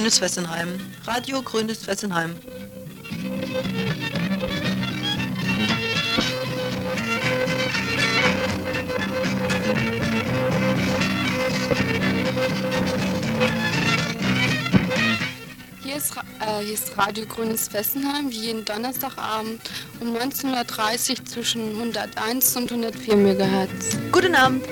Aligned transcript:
Grünes 0.00 0.18
Fessenheim. 0.18 0.80
Radio 1.06 1.42
Grünes 1.42 1.84
Fessenheim. 1.84 2.34
Hier 15.82 15.96
ist, 15.96 16.16
äh, 16.16 16.64
hier 16.64 16.72
ist 16.72 16.96
Radio 16.96 17.26
Grünes 17.26 17.68
Fessenheim, 17.68 18.30
wie 18.30 18.38
jeden 18.38 18.64
Donnerstagabend 18.64 19.60
um 20.00 20.16
19.30 20.16 21.10
Uhr 21.10 21.26
zwischen 21.26 21.76
101 21.76 22.56
und 22.56 22.72
104 22.72 23.16
MHz. 23.16 23.98
Guten 24.10 24.34
Abend. 24.34 24.64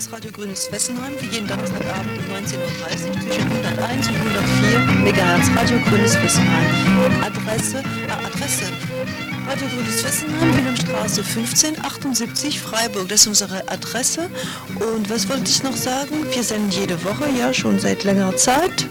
Hier 0.00 0.06
ist 0.06 0.14
Radio 0.14 0.32
Grünes 0.32 0.66
Fessenheim, 0.66 1.12
wie 1.20 1.26
jeden 1.26 1.46
Donnerstagabend 1.46 2.18
um 2.20 2.24
19.30 2.34 2.56
Uhr 2.56 3.20
zwischen 3.20 3.52
101 3.52 4.08
und 4.08 4.16
104 4.16 4.80
MHz. 5.04 5.50
Radio 5.54 5.78
Grünes 5.90 6.16
Fessenheim. 6.16 6.66
Adresse, 7.22 7.78
äh, 7.80 8.10
Adresse. 8.10 8.64
Radio 9.46 9.68
Grünes 9.68 10.00
Fessenheim, 10.00 10.56
Wilhelmstraße 10.56 11.22
15, 11.22 11.84
78, 11.84 12.60
Freiburg. 12.60 13.10
Das 13.10 13.20
ist 13.20 13.26
unsere 13.26 13.68
Adresse. 13.68 14.30
Und 14.76 15.10
was 15.10 15.28
wollte 15.28 15.50
ich 15.50 15.62
noch 15.62 15.76
sagen? 15.76 16.24
Wir 16.32 16.44
senden 16.44 16.70
jede 16.70 17.04
Woche, 17.04 17.28
ja, 17.38 17.52
schon 17.52 17.78
seit 17.78 18.04
längerer 18.04 18.34
Zeit. 18.38 18.88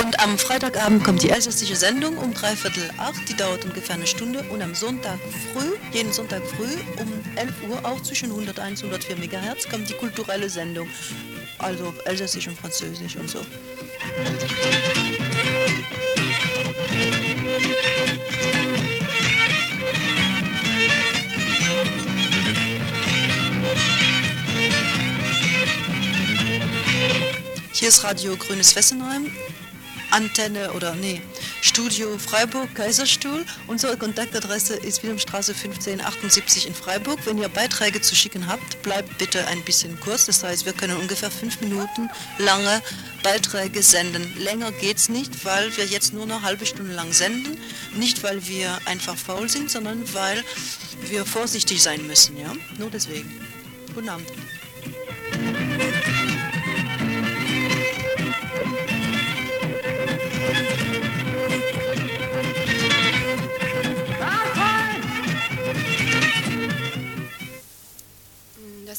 Und 0.00 0.20
am 0.20 0.38
Freitagabend 0.38 1.04
kommt 1.04 1.22
die 1.22 1.30
elsässische 1.30 1.76
Sendung 1.76 2.16
um 2.18 2.34
dreiviertel 2.34 2.90
acht. 2.98 3.28
Die 3.28 3.36
dauert 3.36 3.64
ungefähr 3.64 3.96
eine 3.96 4.06
Stunde. 4.06 4.42
Und 4.50 4.62
am 4.62 4.74
Sonntag 4.74 5.18
früh, 5.52 5.76
jeden 5.92 6.12
Sonntag 6.12 6.42
früh 6.46 6.76
um 7.00 7.12
11 7.36 7.52
Uhr, 7.68 7.84
auch 7.84 8.02
zwischen 8.02 8.30
101 8.30 8.82
und 8.82 8.92
104 8.92 9.16
MHz, 9.16 9.68
kommt 9.68 9.88
die 9.88 9.94
kulturelle 9.94 10.48
Sendung. 10.48 10.88
Also 11.58 11.92
elsässisch 12.04 12.48
und 12.48 12.58
französisch 12.58 13.16
und 13.16 13.28
so. 13.28 13.40
Hier 27.88 27.94
ist 27.94 28.04
Radio 28.04 28.36
Grünes 28.36 28.72
Fessenheim, 28.72 29.34
Antenne 30.10 30.74
oder 30.74 30.94
nee, 30.94 31.22
Studio 31.62 32.18
Freiburg, 32.18 32.74
Kaiserstuhl. 32.74 33.46
Unsere 33.66 33.96
Kontaktadresse 33.96 34.76
ist 34.76 35.02
Wilhelmstraße 35.02 35.52
1578 35.52 36.66
in 36.66 36.74
Freiburg. 36.74 37.18
Wenn 37.24 37.38
ihr 37.38 37.48
Beiträge 37.48 38.02
zu 38.02 38.14
schicken 38.14 38.46
habt, 38.46 38.82
bleibt 38.82 39.16
bitte 39.16 39.46
ein 39.46 39.64
bisschen 39.64 39.98
kurz. 40.00 40.26
Das 40.26 40.44
heißt, 40.44 40.66
wir 40.66 40.74
können 40.74 40.98
ungefähr 40.98 41.30
fünf 41.30 41.62
Minuten 41.62 42.10
lange 42.36 42.82
Beiträge 43.22 43.82
senden. 43.82 44.36
Länger 44.38 44.70
geht's 44.70 45.08
nicht, 45.08 45.46
weil 45.46 45.74
wir 45.78 45.86
jetzt 45.86 46.12
nur 46.12 46.24
eine 46.24 46.42
halbe 46.42 46.66
Stunde 46.66 46.92
lang 46.92 47.14
senden. 47.14 47.56
Nicht, 47.96 48.22
weil 48.22 48.46
wir 48.46 48.78
einfach 48.84 49.16
faul 49.16 49.48
sind, 49.48 49.70
sondern 49.70 50.12
weil 50.12 50.44
wir 51.08 51.24
vorsichtig 51.24 51.82
sein 51.82 52.06
müssen. 52.06 52.36
Ja, 52.36 52.52
nur 52.76 52.90
deswegen. 52.90 53.32
Guten 53.94 54.10
Abend. 54.10 54.28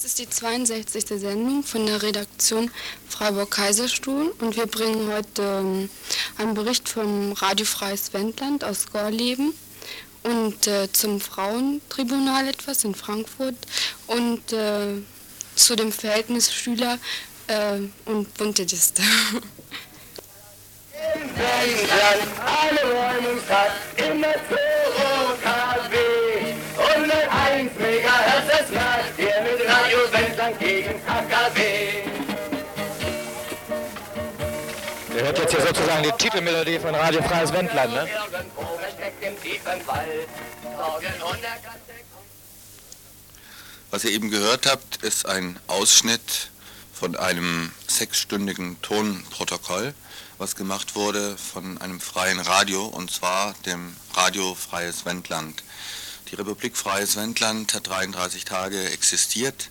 Das 0.02 0.12
ist 0.12 0.20
die 0.20 0.30
62. 0.30 1.20
Sendung 1.20 1.62
von 1.62 1.86
der 1.86 2.02
Redaktion 2.02 2.72
Freiburg-Kaiserstuhl 3.10 4.34
und 4.40 4.56
wir 4.56 4.66
bringen 4.66 5.12
heute 5.12 5.42
ähm, 5.42 5.90
einen 6.38 6.54
Bericht 6.54 6.88
vom 6.88 7.34
Radio 7.34 7.66
Freies 7.66 8.14
Wendland 8.14 8.64
aus 8.64 8.90
Gorleben 8.94 9.54
und 10.24 10.68
äh, 10.68 10.90
zum 10.94 11.20
Frauentribunal 11.20 12.48
etwas 12.48 12.86
in 12.86 12.96
Frankfurt 12.96 13.56
und 14.08 14.54
äh, 14.54 15.02
zu 15.56 15.76
dem 15.76 15.92
Verhältnis 15.92 16.54
Schüler 16.54 16.98
äh, 17.48 17.80
und 18.06 18.34
bunte 18.36 18.66
Diste. 18.66 19.04
England, 20.94 22.24
alle 22.38 22.82
immer 23.98 24.34
zu 24.48 24.99
Wendland 30.50 30.60
gegen 30.60 31.02
AKW. 31.08 32.04
Ihr 35.16 35.24
hört 35.24 35.38
jetzt 35.38 35.52
hier 35.52 35.66
sozusagen 35.66 36.04
die 36.04 36.12
Titelmelodie 36.18 36.80
von 36.80 36.96
Radio 36.96 37.22
Freies 37.24 37.52
Wendland, 37.52 37.94
ne? 37.94 38.08
Was 43.92 44.04
ihr 44.04 44.12
eben 44.12 44.30
gehört 44.30 44.66
habt, 44.66 44.98
ist 44.98 45.26
ein 45.26 45.60
Ausschnitt 45.68 46.52
von 46.94 47.16
einem 47.16 47.72
sechsstündigen 47.88 48.82
Tonprotokoll, 48.82 49.94
was 50.38 50.56
gemacht 50.56 50.96
wurde 50.96 51.38
von 51.38 51.80
einem 51.82 52.00
freien 52.00 52.40
Radio, 52.40 52.86
und 52.86 53.12
zwar 53.12 53.56
dem 53.66 53.96
Radio 54.14 54.56
Freies 54.56 55.06
Wendland. 55.06 55.64
Die 56.30 56.36
Republik 56.36 56.78
Freies 56.78 57.16
Wendland 57.16 57.74
hat 57.74 57.88
33 57.88 58.46
Tage 58.46 58.90
existiert 58.92 59.70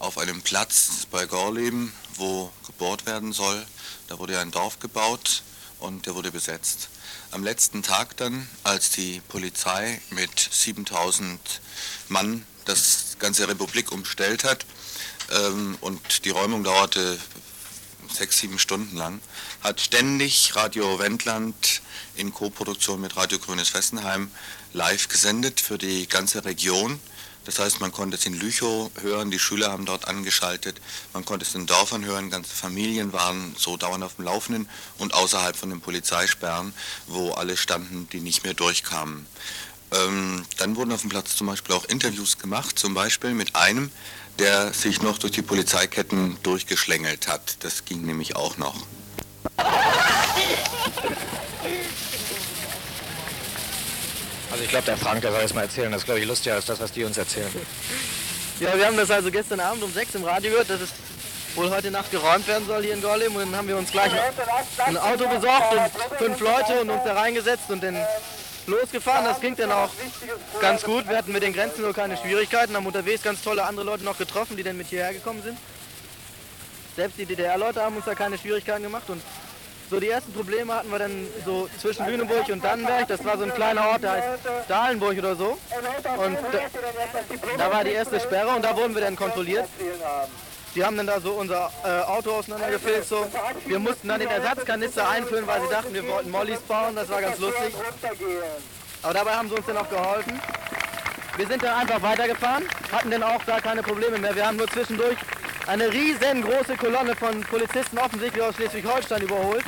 auf 0.00 0.18
einem 0.18 0.42
Platz 0.42 1.06
bei 1.10 1.26
Gorleben, 1.26 1.92
wo 2.16 2.50
gebohrt 2.66 3.06
werden 3.06 3.32
soll. 3.32 3.64
Da 4.08 4.18
wurde 4.18 4.40
ein 4.40 4.50
Dorf 4.50 4.80
gebaut 4.80 5.42
und 5.78 6.06
der 6.06 6.14
wurde 6.14 6.32
besetzt. 6.32 6.88
Am 7.30 7.44
letzten 7.44 7.82
Tag 7.82 8.16
dann, 8.16 8.48
als 8.64 8.90
die 8.90 9.20
Polizei 9.28 10.00
mit 10.10 10.40
7000 10.40 11.38
Mann 12.08 12.44
das 12.64 13.16
ganze 13.18 13.46
Republik 13.46 13.92
umstellt 13.92 14.42
hat 14.42 14.64
ähm, 15.30 15.76
und 15.80 16.24
die 16.24 16.30
Räumung 16.30 16.64
dauerte 16.64 17.18
sechs, 18.12 18.38
sieben 18.38 18.58
Stunden 18.58 18.96
lang, 18.96 19.20
hat 19.60 19.80
ständig 19.80 20.56
Radio 20.56 20.98
Wendland 20.98 21.82
in 22.16 22.32
Koproduktion 22.32 23.00
mit 23.00 23.16
Radio 23.16 23.38
Grünes 23.38 23.68
Fessenheim 23.68 24.30
live 24.72 25.08
gesendet 25.08 25.60
für 25.60 25.78
die 25.78 26.08
ganze 26.08 26.44
Region. 26.44 26.98
Das 27.44 27.58
heißt, 27.58 27.80
man 27.80 27.90
konnte 27.90 28.16
es 28.16 28.26
in 28.26 28.34
Lüchow 28.34 28.90
hören, 29.00 29.30
die 29.30 29.38
Schüler 29.38 29.72
haben 29.72 29.86
dort 29.86 30.06
angeschaltet, 30.06 30.80
man 31.12 31.24
konnte 31.24 31.44
es 31.44 31.54
in 31.54 31.66
Dörfern 31.66 32.04
hören, 32.04 32.30
ganze 32.30 32.54
Familien 32.54 33.12
waren 33.12 33.54
so 33.56 33.76
dauernd 33.76 34.04
auf 34.04 34.16
dem 34.16 34.26
Laufenden 34.26 34.68
und 34.98 35.14
außerhalb 35.14 35.56
von 35.56 35.70
den 35.70 35.80
Polizeisperren, 35.80 36.74
wo 37.06 37.32
alle 37.32 37.56
standen, 37.56 38.08
die 38.12 38.20
nicht 38.20 38.44
mehr 38.44 38.54
durchkamen. 38.54 39.26
Ähm, 39.92 40.44
dann 40.58 40.76
wurden 40.76 40.92
auf 40.92 41.00
dem 41.00 41.10
Platz 41.10 41.34
zum 41.34 41.46
Beispiel 41.46 41.74
auch 41.74 41.84
Interviews 41.86 42.38
gemacht, 42.38 42.78
zum 42.78 42.94
Beispiel 42.94 43.34
mit 43.34 43.56
einem, 43.56 43.90
der 44.38 44.72
sich 44.72 45.02
noch 45.02 45.18
durch 45.18 45.32
die 45.32 45.42
Polizeiketten 45.42 46.36
durchgeschlängelt 46.42 47.26
hat. 47.26 47.56
Das 47.64 47.84
ging 47.84 48.02
nämlich 48.02 48.36
auch 48.36 48.56
noch. 48.58 48.86
Also 54.50 54.64
ich 54.64 54.70
glaube, 54.70 54.86
der 54.86 54.96
Frank, 54.96 55.22
der 55.22 55.32
soll 55.32 55.40
jetzt 55.42 55.54
mal 55.54 55.62
erzählen. 55.62 55.92
Das 55.92 56.02
ist, 56.02 56.04
glaube 56.06 56.20
ich, 56.20 56.26
lustiger 56.26 56.56
als 56.56 56.66
das, 56.66 56.80
was 56.80 56.92
die 56.92 57.04
uns 57.04 57.16
erzählen. 57.16 57.50
Ja, 58.58 58.76
wir 58.76 58.86
haben 58.86 58.96
das 58.96 59.10
also 59.10 59.30
gestern 59.30 59.60
Abend 59.60 59.82
um 59.82 59.92
6 59.92 60.16
im 60.16 60.24
Radio 60.24 60.50
gehört, 60.50 60.70
dass 60.70 60.80
es 60.80 60.90
wohl 61.54 61.70
heute 61.70 61.90
Nacht 61.90 62.10
geräumt 62.10 62.46
werden 62.46 62.66
soll 62.66 62.82
hier 62.82 62.94
in 62.94 63.02
Gorleben. 63.02 63.34
Und 63.36 63.50
dann 63.50 63.56
haben 63.56 63.68
wir 63.68 63.76
uns 63.76 63.90
gleich 63.90 64.12
ein 64.84 64.96
Auto 64.96 65.28
besorgt 65.28 65.72
und 65.72 66.18
fünf 66.18 66.40
Leute 66.40 66.80
und 66.80 66.90
uns 66.90 67.04
da 67.04 67.14
reingesetzt 67.14 67.70
und 67.70 67.82
dann 67.82 67.96
losgefahren. 68.66 69.24
Das 69.24 69.40
ging 69.40 69.56
dann 69.56 69.72
auch 69.72 69.90
ganz 70.60 70.82
gut. 70.82 71.08
Wir 71.08 71.16
hatten 71.16 71.32
mit 71.32 71.42
den 71.42 71.52
Grenzen 71.52 71.82
nur 71.82 71.94
keine 71.94 72.16
Schwierigkeiten, 72.16 72.74
haben 72.76 72.86
unterwegs 72.86 73.22
ganz 73.22 73.42
tolle 73.42 73.64
andere 73.64 73.86
Leute 73.86 74.04
noch 74.04 74.18
getroffen, 74.18 74.56
die 74.56 74.62
dann 74.62 74.76
mit 74.76 74.88
hierher 74.88 75.12
gekommen 75.12 75.42
sind. 75.42 75.58
Selbst 76.96 77.18
die 77.18 77.24
DDR-Leute 77.24 77.82
haben 77.82 77.96
uns 77.96 78.04
da 78.04 78.14
keine 78.14 78.36
Schwierigkeiten 78.36 78.82
gemacht 78.82 79.08
und 79.08 79.22
so 79.90 79.98
die 79.98 80.08
ersten 80.08 80.32
Probleme 80.32 80.72
hatten 80.72 80.90
wir 80.90 81.00
dann 81.00 81.26
so 81.44 81.68
zwischen 81.78 82.06
Lüneburg 82.06 82.48
und 82.48 82.62
Dannenberg. 82.62 83.08
Das 83.08 83.24
war 83.24 83.36
so 83.36 83.44
ein 83.44 83.52
kleiner 83.52 83.88
Ort, 83.88 84.02
der 84.04 84.12
heißt 84.12 84.26
Dahlenburg 84.68 85.18
oder 85.18 85.34
so. 85.34 85.58
Und 86.24 86.38
da, 86.52 87.58
da 87.58 87.72
war 87.72 87.82
die 87.82 87.90
erste 87.90 88.20
Sperre 88.20 88.54
und 88.54 88.64
da 88.64 88.76
wurden 88.76 88.94
wir 88.94 89.02
dann 89.02 89.16
kontrolliert. 89.16 89.68
Die 90.76 90.84
haben 90.84 90.96
dann 90.96 91.08
da 91.08 91.20
so 91.20 91.32
unser 91.32 91.72
äh, 91.84 92.02
Auto 92.02 92.30
auseinandergefilzt. 92.30 93.08
So. 93.08 93.26
Wir 93.66 93.80
mussten 93.80 94.06
dann 94.06 94.20
den 94.20 94.28
Ersatzkanister 94.28 95.08
einfüllen, 95.08 95.44
weil 95.46 95.60
sie 95.62 95.68
dachten, 95.68 95.92
wir 95.92 96.06
wollten 96.06 96.30
Mollys 96.30 96.60
bauen. 96.60 96.94
Das 96.94 97.08
war 97.08 97.20
ganz 97.20 97.40
lustig. 97.40 97.74
Aber 99.02 99.14
dabei 99.14 99.32
haben 99.32 99.48
sie 99.48 99.56
uns 99.56 99.66
dann 99.66 99.78
auch 99.78 99.90
geholfen. 99.90 100.40
Wir 101.36 101.46
sind 101.48 101.62
dann 101.62 101.80
einfach 101.80 102.02
weitergefahren, 102.02 102.64
hatten 102.92 103.10
dann 103.10 103.22
auch 103.22 103.42
da 103.44 103.60
keine 103.60 103.82
Probleme 103.82 104.18
mehr. 104.18 104.34
Wir 104.36 104.46
haben 104.46 104.56
nur 104.56 104.68
zwischendurch 104.68 105.16
eine 105.70 105.92
riesengroße 105.92 106.76
Kolonne 106.76 107.14
von 107.14 107.40
Polizisten 107.42 107.96
offensichtlich 107.96 108.42
aus 108.42 108.56
Schleswig-Holstein 108.56 109.22
überholt. 109.22 109.64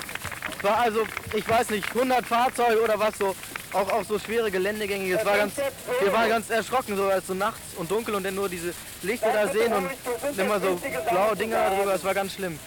Es 0.58 0.64
war 0.64 0.78
also, 0.78 1.06
ich 1.32 1.48
weiß 1.48 1.70
nicht, 1.70 1.86
100 1.94 2.26
Fahrzeuge 2.26 2.82
oder 2.82 2.98
was 2.98 3.16
so, 3.18 3.36
auch, 3.72 3.88
auch 3.88 4.04
so 4.04 4.18
schwere 4.18 4.50
Geländegänge. 4.50 5.14
Es 5.14 5.24
war 5.24 5.36
ganz, 5.36 5.54
wir 5.56 6.12
waren 6.12 6.28
ganz 6.28 6.50
erschrocken, 6.50 6.96
so 6.96 7.04
als 7.04 7.28
so 7.28 7.34
nachts 7.34 7.60
und 7.76 7.88
dunkel 7.88 8.16
und 8.16 8.24
dann 8.24 8.34
nur 8.34 8.48
diese 8.48 8.74
Lichter 9.02 9.32
da 9.32 9.52
sehen 9.52 9.72
und 9.72 9.90
immer 10.36 10.58
so 10.58 10.80
blaue 11.08 11.36
Dinger 11.36 11.70
darüber. 11.70 11.94
Es 11.94 12.02
war 12.02 12.14
ganz 12.14 12.32
schlimm. 12.34 12.58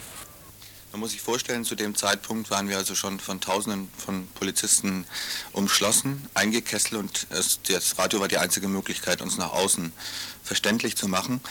Man 0.93 1.01
muss 1.01 1.11
sich 1.11 1.21
vorstellen, 1.21 1.65
zu 1.65 1.75
dem 1.75 1.93
Zeitpunkt 1.93 2.49
waren 2.51 2.69
wir 2.69 2.77
also 2.77 2.95
schon 2.95 3.19
von 3.19 3.41
Tausenden 3.41 3.89
von 3.97 4.29
Polizisten 4.29 5.05
umschlossen, 5.51 6.25
eingekesselt 6.35 6.93
und 6.93 7.27
es, 7.31 7.59
das 7.63 7.97
Radio 7.97 8.21
war 8.21 8.29
die 8.29 8.37
einzige 8.37 8.69
Möglichkeit, 8.69 9.21
uns 9.21 9.37
nach 9.37 9.51
außen 9.51 9.91
verständlich 10.41 10.95
zu 10.95 11.09
machen. 11.09 11.41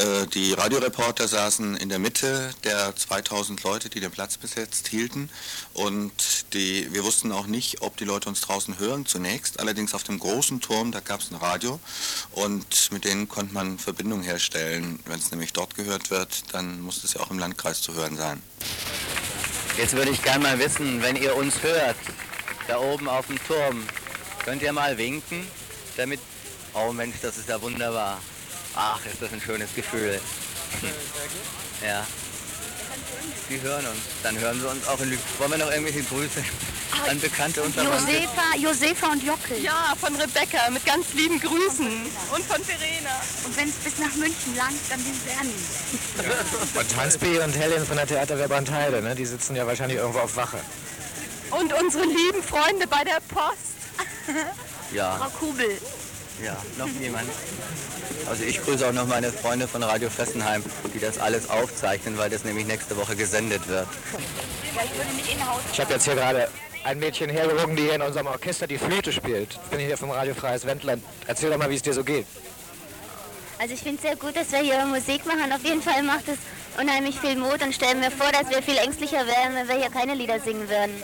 Äh, 0.00 0.26
die 0.28 0.52
Radioreporter 0.54 1.28
saßen 1.28 1.76
in 1.76 1.88
der 1.90 1.98
Mitte 1.98 2.50
der 2.64 2.96
2000 2.96 3.62
Leute, 3.62 3.90
die 3.90 4.00
den 4.00 4.10
Platz 4.10 4.38
besetzt 4.38 4.88
hielten. 4.88 5.28
Und 5.74 6.54
die, 6.54 6.92
wir 6.92 7.04
wussten 7.04 7.32
auch 7.32 7.46
nicht, 7.46 7.82
ob 7.82 7.96
die 7.96 8.04
Leute 8.04 8.28
uns 8.28 8.40
draußen 8.40 8.78
hören 8.78 9.04
zunächst. 9.04 9.60
Allerdings 9.60 9.92
auf 9.92 10.02
dem 10.02 10.18
großen 10.18 10.60
Turm, 10.60 10.90
da 10.92 11.00
gab 11.00 11.20
es 11.20 11.30
ein 11.30 11.36
Radio 11.36 11.78
und 12.32 12.92
mit 12.92 13.04
denen 13.04 13.28
konnte 13.28 13.52
man 13.52 13.78
Verbindung 13.78 14.22
herstellen. 14.22 15.00
Wenn 15.04 15.18
es 15.18 15.30
nämlich 15.30 15.52
dort 15.52 15.74
gehört 15.74 16.10
wird, 16.10 16.54
dann 16.54 16.80
muss 16.80 17.04
es 17.04 17.14
ja 17.14 17.20
auch 17.20 17.30
im 17.30 17.38
Landkreis 17.38 17.82
zu 17.82 17.94
hören 17.94 18.16
sein. 18.16 18.42
Jetzt 19.76 19.94
würde 19.94 20.10
ich 20.10 20.22
gerne 20.22 20.42
mal 20.42 20.58
wissen, 20.58 21.02
wenn 21.02 21.16
ihr 21.16 21.36
uns 21.36 21.62
hört, 21.62 21.96
da 22.68 22.78
oben 22.78 23.08
auf 23.08 23.26
dem 23.26 23.38
Turm, 23.44 23.84
könnt 24.44 24.62
ihr 24.62 24.72
mal 24.72 24.96
winken, 24.96 25.46
damit... 25.96 26.20
Oh 26.72 26.92
Mensch, 26.92 27.16
das 27.20 27.36
ist 27.36 27.48
ja 27.48 27.60
wunderbar. 27.60 28.20
Ach, 28.74 29.00
ist 29.06 29.20
das 29.20 29.32
ein 29.32 29.40
schönes 29.40 29.74
Gefühl. 29.74 30.20
Ja. 31.84 32.06
Die 33.48 33.60
hören 33.60 33.84
uns. 33.86 33.98
Dann 34.22 34.38
hören 34.38 34.62
wir 34.62 34.70
uns 34.70 34.86
auch 34.86 35.00
in 35.00 35.10
Lübeck. 35.10 35.24
Wollen 35.38 35.50
wir 35.50 35.58
noch 35.58 35.70
irgendwelche 35.70 36.02
Grüße 36.02 36.42
an 37.08 37.18
Bekannte 37.20 37.62
und? 37.62 37.74
Josefa, 37.74 38.56
Josefa 38.56 39.06
und 39.08 39.22
Jockel. 39.24 39.58
Ja, 39.62 39.94
von 40.00 40.14
Rebecca 40.14 40.70
mit 40.70 40.84
ganz 40.86 41.12
lieben 41.14 41.40
Grüßen. 41.40 41.86
Und 41.86 42.44
von 42.44 42.62
Verena. 42.62 43.20
Und 43.44 43.56
wenn 43.56 43.68
es 43.68 43.74
bis 43.76 43.98
nach 43.98 44.14
München 44.14 44.56
langt, 44.56 44.78
dann 44.88 45.02
den 45.02 45.18
Bernie. 45.20 46.38
Und 46.78 46.96
Hans 46.96 47.18
B. 47.18 47.38
und 47.40 47.56
Helen 47.56 47.84
von 47.86 47.96
der 47.96 48.06
Theaterwerbandheide, 48.06 49.02
ne? 49.02 49.14
die 49.14 49.26
sitzen 49.26 49.56
ja 49.56 49.66
wahrscheinlich 49.66 49.98
irgendwo 49.98 50.20
auf 50.20 50.36
Wache. 50.36 50.58
Und 51.50 51.72
unsere 51.72 52.04
lieben 52.04 52.42
Freunde 52.42 52.86
bei 52.86 53.02
der 53.04 53.20
Post. 53.28 53.70
Ja, 54.92 55.16
Frau 55.16 55.30
Kubel. 55.30 55.78
Ja, 56.44 56.56
noch 56.78 56.88
jemand. 57.00 57.28
Also 58.28 58.44
ich 58.44 58.62
grüße 58.62 58.86
auch 58.86 58.92
noch 58.92 59.06
meine 59.06 59.32
Freunde 59.32 59.66
von 59.68 59.82
Radio 59.82 60.10
Fessenheim, 60.10 60.62
die 60.94 61.00
das 61.00 61.18
alles 61.18 61.50
aufzeichnen, 61.50 62.16
weil 62.18 62.30
das 62.30 62.44
nämlich 62.44 62.66
nächste 62.66 62.96
Woche 62.96 63.16
gesendet 63.16 63.66
wird. 63.68 63.88
Ich 65.72 65.80
habe 65.80 65.92
jetzt 65.92 66.04
hier 66.04 66.14
gerade 66.14 66.48
ein 66.84 66.98
Mädchen 66.98 67.28
hergewogen, 67.28 67.76
die 67.76 67.82
hier 67.82 67.94
in 67.94 68.02
unserem 68.02 68.26
Orchester 68.26 68.66
die 68.66 68.78
Flöte 68.78 69.12
spielt. 69.12 69.58
Ich 69.64 69.70
bin 69.70 69.80
hier 69.80 69.98
vom 69.98 70.10
Radio 70.10 70.34
Freies 70.34 70.64
Wendland. 70.66 71.02
Erzähl 71.26 71.50
doch 71.50 71.58
mal, 71.58 71.68
wie 71.70 71.76
es 71.76 71.82
dir 71.82 71.92
so 71.92 72.04
geht. 72.04 72.26
Also 73.58 73.74
ich 73.74 73.80
finde 73.80 73.96
es 73.96 74.02
sehr 74.02 74.16
gut, 74.16 74.34
dass 74.34 74.50
wir 74.52 74.60
hier 74.60 74.86
Musik 74.86 75.26
machen. 75.26 75.52
Auf 75.52 75.62
jeden 75.62 75.82
Fall 75.82 76.02
macht 76.02 76.28
es 76.28 76.38
unheimlich 76.80 77.20
viel 77.20 77.36
Mut 77.36 77.62
und 77.62 77.74
stellen 77.74 78.00
mir 78.00 78.10
vor, 78.10 78.32
dass 78.32 78.48
wir 78.48 78.62
viel 78.62 78.78
ängstlicher 78.78 79.26
wären, 79.26 79.54
wenn 79.54 79.68
wir 79.68 79.76
hier 79.76 79.90
keine 79.90 80.14
Lieder 80.14 80.40
singen 80.40 80.66
würden. 80.68 81.02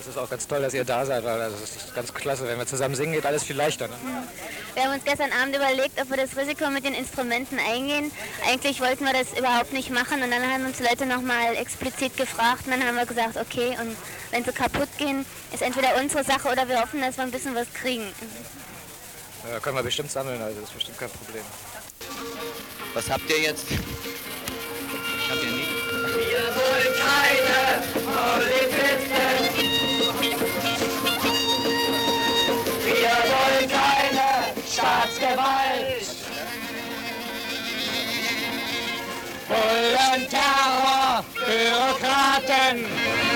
Das 0.00 0.06
ist 0.06 0.16
auch 0.16 0.30
ganz 0.30 0.48
toll, 0.48 0.62
dass 0.62 0.72
ihr 0.72 0.84
da 0.84 1.04
seid, 1.04 1.22
weil 1.24 1.38
das 1.38 1.60
ist 1.60 1.94
ganz 1.94 2.14
klasse. 2.14 2.48
Wenn 2.48 2.56
wir 2.56 2.66
zusammen 2.66 2.94
singen, 2.94 3.12
geht 3.12 3.26
alles 3.26 3.42
viel 3.42 3.56
leichter. 3.56 3.86
Ne? 3.86 3.94
Wir 4.72 4.84
haben 4.84 4.94
uns 4.94 5.04
gestern 5.04 5.30
Abend 5.30 5.54
überlegt, 5.54 6.00
ob 6.00 6.08
wir 6.08 6.16
das 6.16 6.34
Risiko 6.38 6.70
mit 6.70 6.86
den 6.86 6.94
Instrumenten 6.94 7.58
eingehen. 7.58 8.10
Eigentlich 8.48 8.80
wollten 8.80 9.04
wir 9.04 9.12
das 9.12 9.38
überhaupt 9.38 9.74
nicht 9.74 9.90
machen 9.90 10.22
und 10.22 10.30
dann 10.30 10.42
haben 10.42 10.64
uns 10.64 10.80
Leute 10.80 11.04
nochmal 11.04 11.54
explizit 11.54 12.16
gefragt 12.16 12.62
und 12.64 12.70
dann 12.70 12.82
haben 12.82 12.96
wir 12.96 13.04
gesagt, 13.04 13.36
okay, 13.36 13.76
und 13.78 13.94
wenn 14.30 14.42
sie 14.42 14.52
kaputt 14.52 14.88
gehen, 14.96 15.26
ist 15.52 15.60
entweder 15.60 15.94
unsere 16.00 16.24
Sache 16.24 16.48
oder 16.48 16.66
wir 16.66 16.80
hoffen, 16.80 17.02
dass 17.02 17.18
wir 17.18 17.24
ein 17.24 17.30
bisschen 17.30 17.54
was 17.54 17.70
kriegen. 17.74 18.10
Ja, 19.52 19.60
können 19.60 19.76
wir 19.76 19.82
bestimmt 19.82 20.10
sammeln, 20.10 20.40
also 20.40 20.60
das 20.60 20.70
ist 20.70 20.74
bestimmt 20.76 20.98
kein 20.98 21.10
Problem. 21.10 21.44
Was 22.94 23.10
habt 23.10 23.28
ihr 23.28 23.38
jetzt? 23.38 23.66
Habt 25.28 25.42
ihr 25.42 25.52
nicht? 25.52 25.68
Wir 26.16 26.56
wollen 26.56 26.94
keine 26.96 27.82
Polizisten. 27.92 29.69
Staatsgewalt. 34.72 36.06
Bullen, 39.48 40.28
Terror, 40.30 41.24
Bürokraten. 41.34 43.29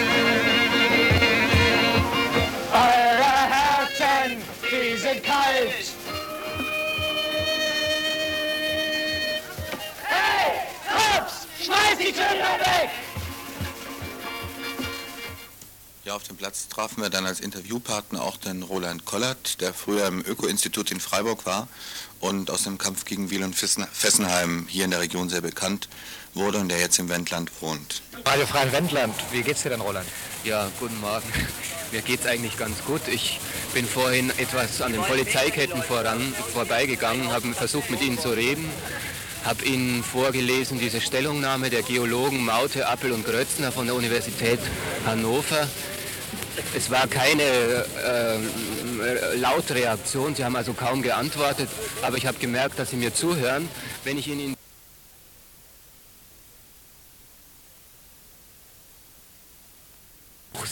Ja, 16.04 16.14
auf 16.16 16.24
dem 16.24 16.36
Platz 16.36 16.68
trafen 16.68 17.02
wir 17.02 17.08
dann 17.08 17.24
als 17.24 17.40
Interviewpartner 17.40 18.22
auch 18.22 18.36
den 18.36 18.62
Roland 18.62 19.06
Kollert, 19.06 19.62
der 19.62 19.72
früher 19.72 20.06
im 20.06 20.20
Öko-Institut 20.20 20.90
in 20.90 21.00
Freiburg 21.00 21.46
war 21.46 21.66
und 22.20 22.50
aus 22.50 22.64
dem 22.64 22.76
Kampf 22.76 23.06
gegen 23.06 23.30
Wiel 23.30 23.42
und 23.42 23.56
Fessen- 23.56 23.86
Fessenheim 23.90 24.66
hier 24.68 24.84
in 24.84 24.90
der 24.90 25.00
Region 25.00 25.30
sehr 25.30 25.40
bekannt 25.40 25.88
wurde 26.34 26.58
und 26.58 26.68
der 26.68 26.78
jetzt 26.78 26.98
im 26.98 27.08
Wendland 27.08 27.50
wohnt. 27.62 28.02
Radio 28.26 28.44
Freien 28.46 28.70
Wendland, 28.72 29.14
wie 29.32 29.40
geht's 29.42 29.62
dir 29.62 29.70
denn, 29.70 29.80
Roland? 29.80 30.06
Ja, 30.44 30.70
guten 30.78 31.00
Morgen. 31.00 31.26
Mir 31.90 32.02
geht's 32.02 32.26
eigentlich 32.26 32.58
ganz 32.58 32.84
gut. 32.84 33.08
Ich 33.08 33.40
bin 33.72 33.86
vorhin 33.86 34.28
etwas 34.36 34.82
an 34.82 34.92
den 34.92 35.00
Polizeiketten 35.00 35.82
voran, 35.82 36.34
vorbeigegangen, 36.52 37.32
habe 37.32 37.54
versucht 37.54 37.88
mit 37.88 38.02
ihnen 38.02 38.18
zu 38.18 38.28
reden, 38.28 38.68
habe 39.44 39.64
ihnen 39.64 40.04
vorgelesen 40.04 40.78
diese 40.78 41.00
Stellungnahme 41.00 41.70
der 41.70 41.82
Geologen 41.82 42.44
Maute, 42.44 42.88
Appel 42.88 43.12
und 43.12 43.24
Grötzner 43.24 43.72
von 43.72 43.86
der 43.86 43.94
Universität 43.94 44.58
Hannover. 45.06 45.66
Es 46.74 46.90
war 46.90 47.06
keine 47.06 47.42
äh, 47.42 49.36
laute 49.36 49.74
Reaktion, 49.74 50.34
sie 50.34 50.44
haben 50.44 50.56
also 50.56 50.72
kaum 50.72 51.02
geantwortet, 51.02 51.68
aber 52.02 52.16
ich 52.16 52.26
habe 52.26 52.38
gemerkt, 52.38 52.78
dass 52.78 52.90
sie 52.90 52.96
mir 52.96 53.14
zuhören. 53.14 53.68
Wenn 54.04 54.18
ich 54.18 54.28
ihnen 54.28 54.54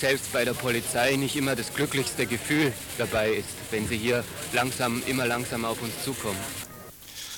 selbst 0.02 0.32
bei 0.32 0.44
der 0.44 0.54
Polizei 0.54 1.14
nicht 1.14 1.36
immer 1.36 1.54
das 1.54 1.72
glücklichste 1.72 2.26
Gefühl 2.26 2.72
dabei 2.98 3.34
ist, 3.34 3.48
wenn 3.70 3.86
sie 3.86 3.96
hier 3.96 4.24
langsam, 4.52 5.00
immer 5.06 5.26
langsam 5.26 5.64
auf 5.64 5.80
uns 5.80 5.92
zukommen. 6.04 6.40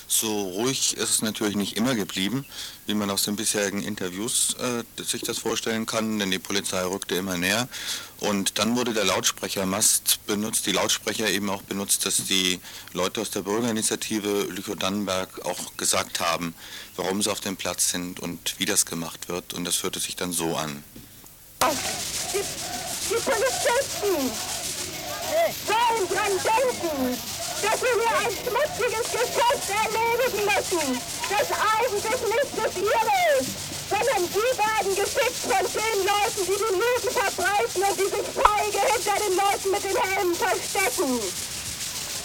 So 0.07 0.49
ruhig 0.49 0.97
ist 0.97 1.09
es 1.09 1.21
natürlich 1.21 1.55
nicht 1.55 1.77
immer 1.77 1.95
geblieben, 1.95 2.45
wie 2.85 2.93
man 2.93 3.09
aus 3.09 3.23
den 3.23 3.35
bisherigen 3.35 3.81
Interviews 3.81 4.55
äh, 4.59 4.83
sich 5.03 5.23
das 5.23 5.39
vorstellen 5.39 5.85
kann, 5.85 6.19
denn 6.19 6.29
die 6.29 6.39
Polizei 6.39 6.83
rückte 6.83 7.15
immer 7.15 7.37
näher. 7.37 7.67
Und 8.19 8.59
dann 8.59 8.75
wurde 8.75 8.93
der 8.93 9.05
Lautsprechermast 9.05 10.25
benutzt, 10.27 10.67
die 10.67 10.71
Lautsprecher 10.71 11.29
eben 11.29 11.49
auch 11.49 11.63
benutzt, 11.63 12.05
dass 12.05 12.23
die 12.25 12.59
Leute 12.93 13.21
aus 13.21 13.31
der 13.31 13.41
Bürgerinitiative 13.41 14.43
Lüchow-Dannenberg 14.43 15.43
auch 15.45 15.75
gesagt 15.75 16.19
haben, 16.19 16.53
warum 16.95 17.21
sie 17.21 17.31
auf 17.31 17.39
dem 17.39 17.57
Platz 17.57 17.89
sind 17.89 18.19
und 18.19 18.55
wie 18.59 18.65
das 18.65 18.85
gemacht 18.85 19.27
wird. 19.27 19.53
Und 19.53 19.65
das 19.65 19.81
hörte 19.83 19.99
sich 19.99 20.15
dann 20.15 20.31
so 20.31 20.55
an. 20.55 20.83
Die, 22.31 22.39
die 23.09 23.15
Polizisten 23.15 24.31
sollen 25.67 26.07
dran 26.09 26.31
denken, 26.31 27.17
dass 27.61 27.81
wir 27.81 27.95
hier 27.95 28.17
ein 28.19 28.33
schmutziges 28.35 29.05
Geschäft 29.11 29.67
erledigen 29.69 30.43
müssen, 30.45 31.01
das 31.29 31.47
eigentlich 31.55 32.21
nicht 32.21 32.51
das 32.57 32.73
ihre 32.75 33.15
ist, 33.39 33.51
sondern 33.89 34.23
die 34.27 34.51
werden 34.57 34.95
geschickt 34.95 35.41
von 35.45 35.65
den 35.65 35.97
Leuten, 36.03 36.41
die 36.43 36.57
die 36.57 36.73
Lügen 36.75 37.11
verbreiten 37.13 37.83
und 37.83 37.95
die 37.99 38.09
sich 38.09 38.27
feige 38.33 38.81
hinter 38.91 39.17
den 39.21 39.35
Leuten 39.37 39.71
mit 39.71 39.83
den 39.83 39.97
Helmen 39.97 40.35
verstecken. 40.35 41.19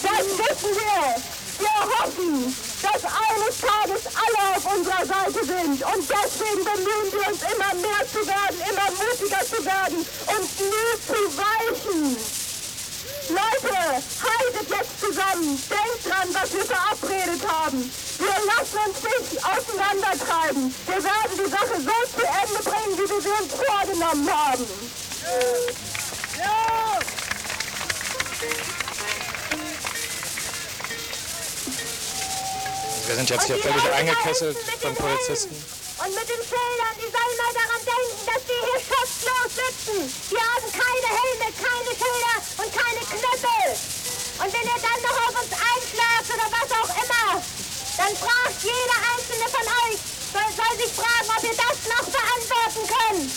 Das 0.02 0.25
wissen 0.25 0.72
wir. 0.75 1.40
Wir 1.60 1.80
hoffen, 2.00 2.56
dass 2.80 3.04
eines 3.04 3.60
Tages 3.60 4.02
alle 4.16 4.56
auf 4.56 4.75
unserer 4.75 5.04
Seite 5.04 5.44
sind. 5.44 5.84
Und 5.84 6.08
deswegen 6.08 6.64
bemühen 6.64 7.12
wir 7.12 7.28
uns 7.28 7.42
immer 7.42 7.75
mehr 7.75 8.02
zu 8.10 8.26
werden, 8.26 8.56
immer 8.70 8.90
mutiger 8.96 9.44
zu 9.44 9.64
werden 9.64 9.99
und 9.99 10.60
nie 10.60 10.92
zu 11.06 11.37
weichen. 11.37 12.39
Leute, 13.30 13.76
haltet 14.20 14.68
jetzt 14.68 15.00
zusammen. 15.00 15.62
Denkt 15.68 16.02
dran, 16.06 16.28
was 16.32 16.52
wir 16.52 16.64
verabredet 16.64 17.40
haben. 17.46 17.90
Wir 18.18 18.37
lassen 18.46 18.78
uns 18.87 19.02
nicht 19.02 19.44
auseinander 19.44 19.80
auseinandertreiben. 19.80 20.75
Wir 20.87 21.04
werden 21.04 21.34
die 21.37 21.50
Sache 21.50 21.76
so 21.78 22.20
zu 22.20 22.26
Ende 22.26 22.62
bringen, 22.62 22.99
wie 22.99 23.08
wir 23.10 23.20
sie 23.20 23.28
uns 23.28 23.54
vorgenommen 23.54 24.30
haben. 24.30 24.66
Ja! 26.38 26.99
Wir 33.06 33.16
sind 33.16 33.30
jetzt 33.30 33.46
hier 33.46 33.58
völlig 33.58 33.92
eingekesselt 33.92 34.56
von 34.80 34.94
Polizisten. 34.94 35.56
Und 36.00 36.14
mit 36.14 36.28
den 36.28 36.40
Schildern, 36.40 36.94
die 36.96 37.10
sollen 37.10 37.37
mal 37.37 37.52
daran 37.52 37.82
denken, 37.84 38.16
dass 38.25 38.40
die 38.49 38.60
hier 38.64 38.80
schutzlos 38.80 39.50
sitzen. 39.52 39.99
Die 40.30 40.40
haben 40.40 40.68
keine 40.72 41.08
Helme, 41.12 41.46
keine 41.60 41.92
Schilder 41.92 42.37
und 42.56 42.70
keine 42.72 43.02
Knüppel. 43.04 43.76
Und 44.40 44.49
wenn 44.60 44.68
ihr 44.68 44.82
dann 44.82 45.02
noch 45.02 45.28
auf 45.28 45.42
uns 45.42 45.52
einschlagt 45.52 46.28
oder 46.28 46.46
was 46.50 46.70
auch 46.76 46.90
immer, 47.02 47.42
dann 47.96 48.16
fragt 48.16 48.62
jeder 48.62 48.98
einzelne 49.14 49.48
von 49.48 49.66
euch, 49.88 49.98
soll, 50.32 50.48
soll 50.54 50.76
sich 50.78 50.92
fragen, 50.94 51.28
ob 51.36 51.42
ihr 51.42 51.56
das 51.56 51.76
noch 51.88 52.06
beantworten 52.10 52.82
könnt. 52.86 53.32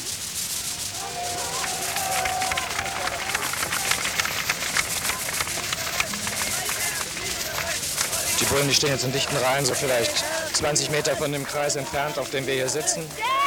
Die 8.40 8.46
Bullen, 8.46 8.68
die 8.68 8.76
stehen 8.76 8.90
jetzt 8.92 9.06
in 9.06 9.14
dichten 9.14 9.38
Reihen, 9.38 9.66
so 9.66 9.74
vielleicht 9.74 10.26
20 10.54 10.90
Meter 10.90 11.16
von 11.16 11.32
dem 11.32 11.46
Kreis 11.46 11.76
entfernt, 11.76 12.20
auf 12.20 12.30
dem 12.32 12.46
wir 12.46 12.56
hier 12.56 12.70
sitzen. 12.70 13.08
Desertieren! 13.10 13.43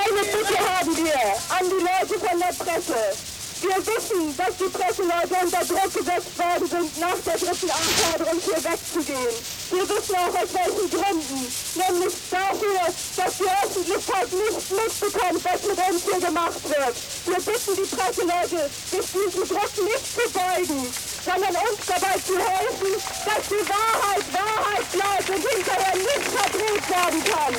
Eine 0.00 0.22
Bitte 0.24 0.58
haben 0.58 0.96
wir 0.96 1.20
an 1.48 1.64
die 1.64 1.82
Leute 1.82 2.18
von 2.18 2.38
der 2.38 2.64
Presse. 2.64 3.16
Wir 3.60 3.76
wissen, 3.76 4.34
dass 4.38 4.56
die 4.56 4.70
Presseleute 4.72 5.36
unter 5.44 5.64
Druck 5.64 5.92
gesetzt 5.92 6.38
worden 6.38 6.66
sind, 6.66 6.98
nach 6.98 7.18
der 7.26 7.36
dritten 7.36 7.70
Anforderung 7.70 8.40
hier 8.40 8.56
wegzugehen. 8.56 9.36
Wir 9.70 9.88
wissen 9.88 10.16
auch 10.16 10.34
aus 10.34 10.48
welchen 10.56 10.90
Gründen. 10.90 11.40
Nämlich 11.76 12.14
dafür, 12.30 12.80
dass 13.16 13.36
die 13.36 13.44
Öffentlichkeit 13.44 14.32
nicht 14.32 14.70
mitbekommt, 14.70 15.44
was 15.44 15.62
mit 15.62 15.76
uns 15.76 16.02
hier 16.08 16.26
gemacht 16.26 16.62
wird. 16.64 16.96
Wir 17.26 17.52
bitten 17.52 17.76
die 17.76 17.88
Presseleute, 17.94 18.70
sich 18.90 19.06
diesem 19.12 19.48
Druck 19.48 19.72
nicht 19.84 20.06
zu 20.08 20.24
beugen, 20.32 20.94
sondern 21.24 21.54
uns 21.54 21.86
dabei 21.86 22.18
zu 22.18 22.38
helfen, 22.38 23.02
dass 23.24 23.48
die 23.48 23.68
Wahrheit 23.68 24.24
Wahrheit 24.32 24.92
bleibt 24.92 25.30
und 25.30 25.48
hinterher 25.48 25.94
nicht 25.96 26.28
verdreht 26.28 26.90
werden 26.90 27.24
kann. 27.24 27.54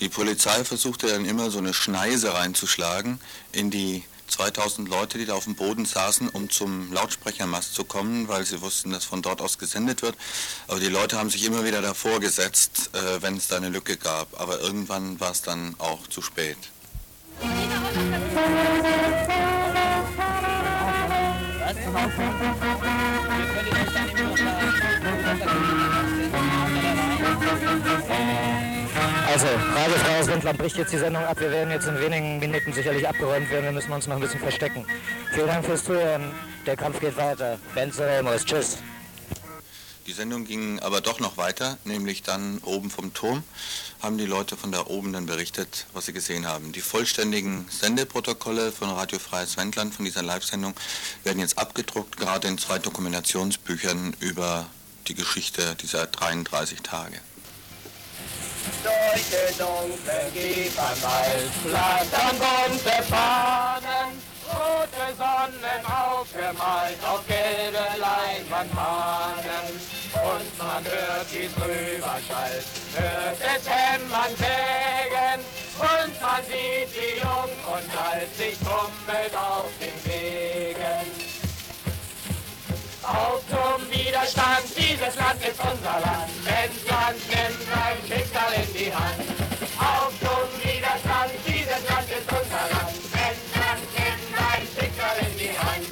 Die 0.00 0.08
Polizei 0.08 0.64
versuchte 0.64 1.06
dann 1.08 1.24
immer 1.24 1.50
so 1.50 1.58
eine 1.58 1.72
Schneise 1.72 2.34
reinzuschlagen 2.34 3.20
in 3.52 3.70
die 3.70 4.04
2000 4.28 4.88
Leute, 4.88 5.18
die 5.18 5.26
da 5.26 5.34
auf 5.34 5.44
dem 5.44 5.54
Boden 5.54 5.84
saßen, 5.84 6.28
um 6.30 6.50
zum 6.50 6.92
Lautsprechermast 6.92 7.74
zu 7.74 7.84
kommen, 7.84 8.26
weil 8.28 8.44
sie 8.44 8.60
wussten, 8.60 8.90
dass 8.90 9.04
von 9.04 9.22
dort 9.22 9.40
aus 9.40 9.58
gesendet 9.58 10.02
wird. 10.02 10.16
Aber 10.66 10.80
die 10.80 10.88
Leute 10.88 11.18
haben 11.18 11.30
sich 11.30 11.44
immer 11.44 11.64
wieder 11.64 11.82
davor 11.82 12.20
gesetzt, 12.20 12.90
äh, 12.94 13.22
wenn 13.22 13.36
es 13.36 13.48
da 13.48 13.56
eine 13.56 13.68
Lücke 13.68 13.96
gab. 13.96 14.40
Aber 14.40 14.60
irgendwann 14.60 15.20
war 15.20 15.30
es 15.30 15.42
dann 15.42 15.74
auch 15.78 16.06
zu 16.08 16.22
spät. 16.22 16.58
Also, 29.26 29.46
Radio 29.46 29.94
Freies 29.96 30.28
Wendland 30.28 30.58
bricht 30.58 30.76
jetzt 30.76 30.92
die 30.92 30.98
Sendung 30.98 31.24
ab. 31.24 31.40
Wir 31.40 31.50
werden 31.50 31.70
jetzt 31.70 31.88
in 31.88 32.00
wenigen 32.00 32.38
Minuten 32.38 32.72
sicherlich 32.72 33.08
abgeräumt 33.08 33.50
werden. 33.50 33.64
Wir 33.64 33.72
müssen 33.72 33.92
uns 33.92 34.06
noch 34.06 34.14
ein 34.14 34.20
bisschen 34.20 34.40
verstecken. 34.40 34.86
Vielen 35.32 35.48
Dank 35.48 35.64
fürs 35.64 35.84
Zuhören. 35.84 36.30
Der 36.66 36.76
Kampf 36.76 37.00
geht 37.00 37.16
weiter. 37.16 37.58
Benzo 37.74 38.04
Ramos, 38.04 38.44
tschüss. 38.44 38.78
Die 40.06 40.12
Sendung 40.12 40.44
ging 40.44 40.80
aber 40.80 41.00
doch 41.00 41.18
noch 41.18 41.38
weiter, 41.38 41.78
nämlich 41.84 42.22
dann 42.22 42.58
oben 42.58 42.90
vom 42.90 43.14
Turm 43.14 43.42
haben 44.02 44.18
die 44.18 44.26
Leute 44.26 44.54
von 44.54 44.70
da 44.70 44.84
oben 44.86 45.14
dann 45.14 45.24
berichtet, 45.24 45.86
was 45.94 46.04
sie 46.04 46.12
gesehen 46.12 46.46
haben. 46.46 46.72
Die 46.72 46.82
vollständigen 46.82 47.66
Sendeprotokolle 47.70 48.70
von 48.70 48.90
Radio 48.90 49.18
Freies 49.18 49.56
Wendland 49.56 49.94
von 49.94 50.04
dieser 50.04 50.22
Live-Sendung 50.22 50.74
werden 51.22 51.38
jetzt 51.38 51.56
abgedruckt, 51.56 52.18
gerade 52.18 52.48
in 52.48 52.58
zwei 52.58 52.78
Dokumentationsbüchern 52.78 54.14
über 54.20 54.66
die 55.08 55.14
Geschichte 55.14 55.74
dieser 55.76 56.06
33 56.06 56.82
Tage. 56.82 57.18
Durch 58.82 59.24
den 59.30 59.58
dunklen 59.58 60.34
Kiefernwald 60.34 61.50
flattern 61.62 62.36
bunte 62.38 63.02
Fahnen, 63.04 64.20
rote 64.52 65.16
Sonnen 65.16 65.86
aufgemalt 65.86 66.98
auf 67.06 67.26
gelbe 67.26 67.86
Leinwandfahnen. 67.98 69.93
Und 70.14 70.58
man 70.58 70.84
hört, 70.84 71.26
wie's 71.32 71.50
rüberschallt, 71.56 72.64
hört 72.94 73.38
es 73.40 73.68
hämmern 73.68 74.34
sägen, 74.36 75.40
und 75.78 76.22
man 76.22 76.42
sieht, 76.46 76.90
wie 76.94 77.18
jung 77.18 77.50
und 77.66 77.90
alt 77.98 78.34
sich 78.36 78.56
tummelt 78.58 79.34
auf 79.34 79.70
den 79.80 79.96
Wegen. 80.04 81.34
Auf 83.02 83.42
zum 83.50 83.90
Widerstand, 83.90 84.64
dieses 84.76 85.16
Land 85.16 85.40
ist 85.42 85.60
unser 85.60 86.00
Land. 86.00 86.30
Wenn's 86.44 86.88
Land 86.88 87.20
nimmt 87.28 87.62
sein 87.68 87.98
Schicksal 88.08 88.52
in 88.54 88.72
die 88.72 88.94
Hand. 88.94 89.20
Auf 89.76 90.12
zum 90.20 90.48
Widerstand, 90.62 91.32
dieses 91.44 91.88
Land 91.90 92.08
ist 92.08 92.30
unser 92.30 92.64
Land. 92.72 92.96
Wenn's 93.12 93.50
Land 93.60 93.84
nimmt 93.98 94.26
sein 94.32 94.62
Schicksal 94.74 95.16
in 95.20 95.38
die 95.38 95.58
Hand. 95.58 95.86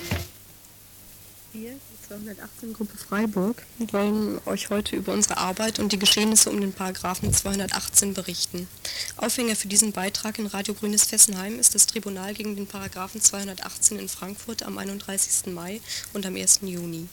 Die 1.52 1.91
218 2.12 2.74
Gruppe 2.74 2.98
Freiburg, 2.98 3.62
wollen 3.90 4.38
euch 4.44 4.68
heute 4.68 4.96
über 4.96 5.14
unsere 5.14 5.38
Arbeit 5.38 5.78
und 5.78 5.92
die 5.92 5.98
Geschehnisse 5.98 6.50
um 6.50 6.60
den 6.60 6.74
Paragraphen 6.74 7.32
218 7.32 8.12
berichten. 8.12 8.68
Aufhänger 9.16 9.56
für 9.56 9.68
diesen 9.68 9.92
Beitrag 9.92 10.38
in 10.38 10.46
Radio 10.46 10.74
Grünes 10.74 11.04
Fessenheim 11.04 11.58
ist 11.58 11.74
das 11.74 11.86
Tribunal 11.86 12.34
gegen 12.34 12.54
den 12.54 12.66
Paragraphen 12.66 13.22
218 13.22 13.98
in 13.98 14.10
Frankfurt 14.10 14.62
am 14.62 14.76
31. 14.76 15.54
Mai 15.54 15.80
und 16.12 16.26
am 16.26 16.36
1. 16.36 16.60
Juni. 16.64 17.08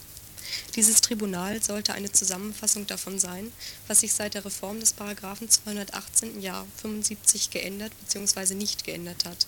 Dieses 0.75 0.99
Tribunal 0.99 1.63
sollte 1.63 1.93
eine 1.93 2.11
Zusammenfassung 2.11 2.85
davon 2.85 3.19
sein, 3.19 3.53
was 3.87 4.01
sich 4.01 4.11
seit 4.11 4.33
der 4.33 4.43
Reform 4.43 4.81
des 4.81 4.91
Paragraphen 4.91 5.49
218 5.49 6.35
im 6.35 6.41
Jahr 6.41 6.65
75 6.81 7.51
geändert 7.51 7.93
bzw. 8.01 8.53
nicht 8.53 8.83
geändert 8.83 9.23
hat. 9.23 9.47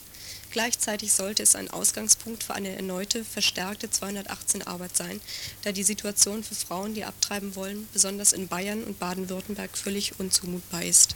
Gleichzeitig 0.52 1.14
sollte 1.14 1.44
es 1.44 1.56
ein 1.56 1.72
Ausgangspunkt 1.72 2.44
für 2.44 2.54
eine 2.54 2.76
erneute, 2.76 3.24
verstärkte 3.24 3.88
218-Arbeit 3.88 4.98
sein, 4.98 5.22
da 5.64 5.72
die 5.72 5.84
Situation 5.84 6.44
für 6.44 6.56
Frauen, 6.56 6.94
die 6.94 7.06
abtreiben 7.06 7.56
wollen, 7.56 7.88
besonders 7.94 8.34
in 8.34 8.50
Bayern 8.50 8.84
und 8.84 9.00
Baden-Württemberg 9.00 9.78
völlig 9.78 10.20
unzumutbar 10.20 10.84
ist. 10.84 11.16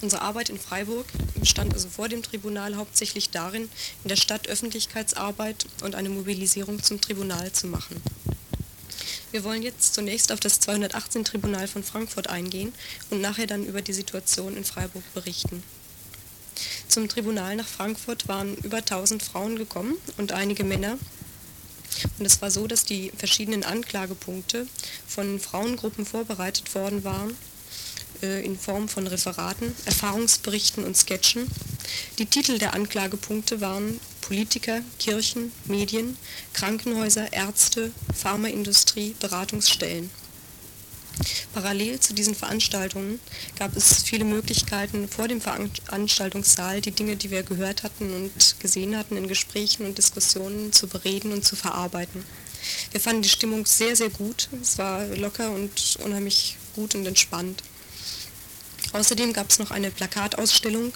Unsere 0.00 0.22
Arbeit 0.22 0.48
in 0.48 0.60
Freiburg 0.60 1.06
bestand 1.34 1.74
also 1.74 1.88
vor 1.88 2.08
dem 2.08 2.22
Tribunal 2.22 2.76
hauptsächlich 2.76 3.30
darin, 3.30 3.68
in 4.04 4.08
der 4.08 4.16
Stadt 4.16 4.46
Öffentlichkeitsarbeit 4.46 5.66
und 5.82 5.96
eine 5.96 6.08
Mobilisierung 6.08 6.80
zum 6.80 7.00
Tribunal 7.00 7.50
zu 7.50 7.66
machen. 7.66 8.00
Wir 9.32 9.42
wollen 9.42 9.62
jetzt 9.62 9.94
zunächst 9.94 10.30
auf 10.30 10.38
das 10.38 10.60
218-Tribunal 10.62 11.66
von 11.66 11.82
Frankfurt 11.82 12.28
eingehen 12.28 12.72
und 13.10 13.20
nachher 13.20 13.48
dann 13.48 13.66
über 13.66 13.82
die 13.82 13.92
Situation 13.92 14.56
in 14.56 14.64
Freiburg 14.64 15.02
berichten. 15.12 15.64
Zum 16.88 17.08
Tribunal 17.08 17.56
nach 17.56 17.66
Frankfurt 17.66 18.28
waren 18.28 18.56
über 18.56 18.78
1000 18.78 19.22
Frauen 19.22 19.56
gekommen 19.56 19.96
und 20.16 20.32
einige 20.32 20.64
Männer. 20.64 20.98
Und 22.18 22.26
es 22.26 22.42
war 22.42 22.50
so, 22.50 22.66
dass 22.66 22.84
die 22.84 23.12
verschiedenen 23.16 23.64
Anklagepunkte 23.64 24.66
von 25.06 25.40
Frauengruppen 25.40 26.04
vorbereitet 26.06 26.74
worden 26.74 27.04
waren, 27.04 27.36
äh, 28.22 28.44
in 28.44 28.58
Form 28.58 28.88
von 28.88 29.06
Referaten, 29.06 29.74
Erfahrungsberichten 29.84 30.84
und 30.84 30.96
Sketchen. 30.96 31.46
Die 32.18 32.26
Titel 32.26 32.58
der 32.58 32.74
Anklagepunkte 32.74 33.60
waren 33.60 34.00
Politiker, 34.20 34.80
Kirchen, 34.98 35.52
Medien, 35.66 36.16
Krankenhäuser, 36.52 37.32
Ärzte, 37.32 37.92
Pharmaindustrie, 38.14 39.14
Beratungsstellen. 39.20 40.10
Parallel 41.52 42.00
zu 42.00 42.14
diesen 42.14 42.34
Veranstaltungen 42.34 43.20
gab 43.58 43.76
es 43.76 44.02
viele 44.02 44.24
Möglichkeiten, 44.24 45.08
vor 45.08 45.28
dem 45.28 45.40
Veranstaltungssaal 45.40 46.80
die 46.80 46.90
Dinge, 46.90 47.16
die 47.16 47.30
wir 47.30 47.42
gehört 47.42 47.82
hatten 47.82 48.12
und 48.12 48.56
gesehen 48.60 48.96
hatten, 48.96 49.16
in 49.16 49.28
Gesprächen 49.28 49.86
und 49.86 49.98
Diskussionen 49.98 50.72
zu 50.72 50.88
bereden 50.88 51.32
und 51.32 51.44
zu 51.44 51.56
verarbeiten. 51.56 52.24
Wir 52.90 53.00
fanden 53.00 53.22
die 53.22 53.28
Stimmung 53.28 53.66
sehr, 53.66 53.94
sehr 53.94 54.10
gut. 54.10 54.48
Es 54.60 54.78
war 54.78 55.06
locker 55.06 55.50
und 55.50 55.98
unheimlich 56.02 56.56
gut 56.74 56.94
und 56.94 57.06
entspannt. 57.06 57.62
Außerdem 58.92 59.32
gab 59.32 59.50
es 59.50 59.58
noch 59.58 59.70
eine 59.70 59.90
Plakatausstellung, 59.90 60.92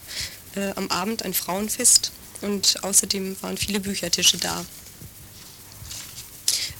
äh, 0.55 0.73
am 0.77 0.89
Abend 0.91 1.25
ein 1.25 1.35
Frauenfest 1.35 2.13
und 2.41 2.83
außerdem 2.85 3.37
waren 3.43 3.57
viele 3.57 3.81
Büchertische 3.81 4.39
da. 4.39 4.65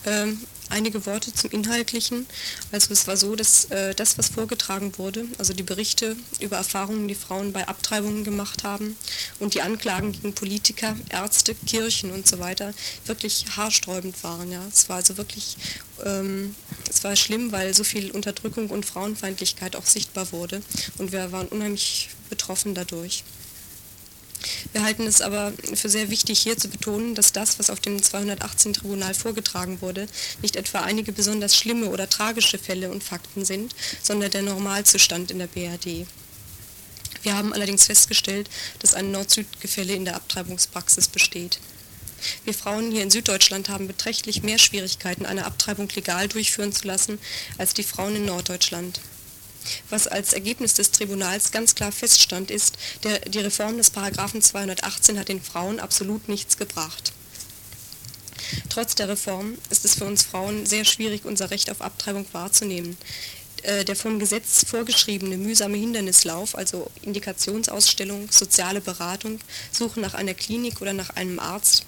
Ähm, 0.07 0.41
einige 0.71 1.07
Worte 1.07 1.33
zum 1.33 1.51
Inhaltlichen. 1.51 2.27
Also 2.73 2.93
es 2.93 3.07
war 3.07 3.17
so, 3.17 3.37
dass 3.37 3.67
äh, 3.67 3.95
das, 3.95 4.19
was 4.19 4.29
vorgetragen 4.29 4.93
wurde, 4.99 5.27
also 5.39 5.53
die 5.53 5.63
Berichte 5.63 6.17
über 6.41 6.57
Erfahrungen, 6.57 7.09
die 7.09 7.15
Frauen 7.15 7.53
bei 7.53 7.67
Abtreibungen 7.67 8.25
gemacht 8.25 8.65
haben 8.65 8.97
und 9.39 9.55
die 9.55 9.63
Anklagen 9.63 10.13
gegen 10.13 10.35
Politiker, 10.35 10.97
Ärzte, 11.11 11.55
Kirchen 11.55 12.11
und 12.13 12.27
so 12.27 12.39
weiter, 12.39 12.73
wirklich 13.07 13.47
haarsträubend 13.57 14.23
waren. 14.25 14.51
Ja. 14.53 14.63
Es 14.73 14.89
war 14.89 14.97
also 14.97 15.17
wirklich, 15.17 15.57
ähm, 16.05 16.55
es 16.89 17.05
war 17.05 17.17
schlimm, 17.17 17.53
weil 17.53 17.75
so 17.75 17.85
viel 17.85 18.11
Unterdrückung 18.11 18.71
und 18.71 18.87
Frauenfeindlichkeit 18.87 19.77
auch 19.77 19.87
sichtbar 19.87 20.33
wurde 20.33 20.63
und 20.99 21.13
wir 21.13 21.33
waren 21.33 21.49
unheimlich 21.49 22.11
betroffen 22.29 22.75
dadurch. 22.75 23.25
Wir 24.73 24.83
halten 24.83 25.07
es 25.07 25.21
aber 25.21 25.53
für 25.75 25.89
sehr 25.89 26.11
wichtig, 26.11 26.39
hier 26.39 26.57
zu 26.57 26.69
betonen, 26.69 27.15
dass 27.15 27.33
das, 27.33 27.59
was 27.59 27.71
auf 27.71 27.81
dem 27.81 27.99
218-Tribunal 27.99 29.15
vorgetragen 29.15 29.81
wurde, 29.81 30.07
nicht 30.43 30.57
etwa 30.57 30.81
einige 30.81 31.13
besonders 31.13 31.57
schlimme 31.57 31.89
oder 31.89 32.09
tragische 32.09 32.59
Fälle 32.59 32.91
und 32.91 33.03
Fakten 33.03 33.45
sind, 33.45 33.75
sondern 34.03 34.31
der 34.31 34.43
Normalzustand 34.43 35.31
in 35.31 35.39
der 35.39 35.47
BRD. 35.49 36.07
Wir 37.23 37.37
haben 37.37 37.53
allerdings 37.53 37.87
festgestellt, 37.87 38.49
dass 38.79 38.95
ein 38.95 39.11
Nord-Süd-Gefälle 39.11 39.95
in 39.95 40.05
der 40.05 40.17
Abtreibungspraxis 40.17 41.09
besteht. 41.09 41.59
Wir 42.45 42.55
Frauen 42.55 42.91
hier 42.91 43.03
in 43.03 43.11
Süddeutschland 43.11 43.69
haben 43.69 43.87
beträchtlich 43.87 44.43
mehr 44.43 44.59
Schwierigkeiten, 44.59 45.27
eine 45.27 45.47
Abtreibung 45.47 45.89
legal 45.95 46.29
durchführen 46.29 46.73
zu 46.73 46.87
lassen, 46.87 47.19
als 47.59 47.75
die 47.75 47.85
Frauen 47.85 48.17
in 48.17 48.25
Norddeutschland. 48.25 49.01
Was 49.91 50.07
als 50.07 50.33
Ergebnis 50.33 50.75
des 50.75 50.91
Tribunals 50.91 51.51
ganz 51.51 51.75
klar 51.75 51.93
feststand, 51.93 52.51
ist, 52.51 52.77
der, 53.05 53.21
die 53.21 53.39
Reform 53.41 53.77
des 53.77 53.91
Paragraphen 53.91 54.43
218 54.43 55.19
hat 55.19 55.29
den 55.29 55.43
Frauen 55.43 55.81
absolut 55.81 56.29
nichts 56.29 56.57
gebracht. 56.57 57.13
Trotz 58.71 58.95
der 58.95 59.09
Reform 59.09 59.59
ist 59.71 59.85
es 59.85 59.95
für 59.95 60.05
uns 60.05 60.23
Frauen 60.23 60.65
sehr 60.65 60.85
schwierig, 60.85 61.25
unser 61.25 61.51
Recht 61.51 61.71
auf 61.71 61.83
Abtreibung 61.83 62.27
wahrzunehmen. 62.33 62.97
Äh, 63.63 63.85
der 63.85 63.97
vom 63.97 64.19
Gesetz 64.19 64.65
vorgeschriebene 64.67 65.37
mühsame 65.37 65.77
Hindernislauf, 65.77 66.57
also 66.57 66.91
Indikationsausstellung, 67.03 68.31
soziale 68.31 68.81
Beratung, 68.81 69.41
Suche 69.73 70.01
nach 70.01 70.15
einer 70.15 70.35
Klinik 70.35 70.81
oder 70.81 70.93
nach 70.93 71.11
einem 71.11 71.41
Arzt, 71.41 71.85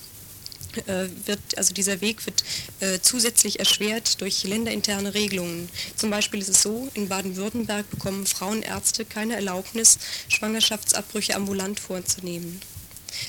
wird, 1.27 1.41
also 1.57 1.75
dieser 1.75 2.01
Weg 2.01 2.25
wird 2.27 2.45
äh, 2.81 3.01
zusätzlich 3.01 3.59
erschwert 3.59 4.21
durch 4.21 4.45
länderinterne 4.45 5.15
Regelungen. 5.15 5.69
Zum 5.97 6.11
Beispiel 6.11 6.41
ist 6.41 6.49
es 6.49 6.63
so, 6.63 6.89
in 6.95 7.09
Baden-Württemberg 7.09 7.89
bekommen 7.91 8.27
Frauenärzte 8.27 9.05
keine 9.05 9.35
Erlaubnis, 9.35 9.99
Schwangerschaftsabbrüche 10.29 11.35
ambulant 11.35 11.81
vorzunehmen. 11.81 12.61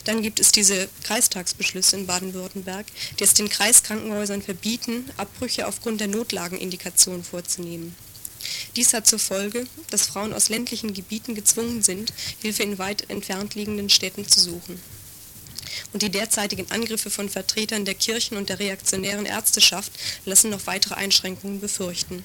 Dann 0.05 0.21
gibt 0.21 0.39
es 0.39 0.51
diese 0.51 0.87
Kreistagsbeschlüsse 1.03 1.97
in 1.97 2.07
Baden-Württemberg, 2.07 2.85
die 3.19 3.23
es 3.23 3.33
den 3.33 3.49
Kreiskrankenhäusern 3.49 4.41
verbieten, 4.41 5.09
Abbrüche 5.17 5.67
aufgrund 5.67 6.01
der 6.01 6.07
Notlagenindikation 6.07 7.23
vorzunehmen. 7.23 7.95
Dies 8.75 8.93
hat 8.93 9.07
zur 9.07 9.19
Folge, 9.19 9.67
dass 9.89 10.07
Frauen 10.07 10.33
aus 10.33 10.49
ländlichen 10.49 10.93
Gebieten 10.93 11.35
gezwungen 11.35 11.81
sind, 11.83 12.13
Hilfe 12.41 12.63
in 12.63 12.79
weit 12.79 13.09
entfernt 13.09 13.55
liegenden 13.55 13.89
Städten 13.89 14.27
zu 14.27 14.39
suchen 14.39 14.79
und 15.93 16.01
die 16.01 16.09
derzeitigen 16.09 16.69
Angriffe 16.71 17.09
von 17.09 17.29
Vertretern 17.29 17.85
der 17.85 17.95
Kirchen 17.95 18.37
und 18.37 18.49
der 18.49 18.59
reaktionären 18.59 19.25
Ärzteschaft 19.25 19.91
lassen 20.25 20.49
noch 20.49 20.67
weitere 20.67 20.95
Einschränkungen 20.95 21.59
befürchten. 21.59 22.23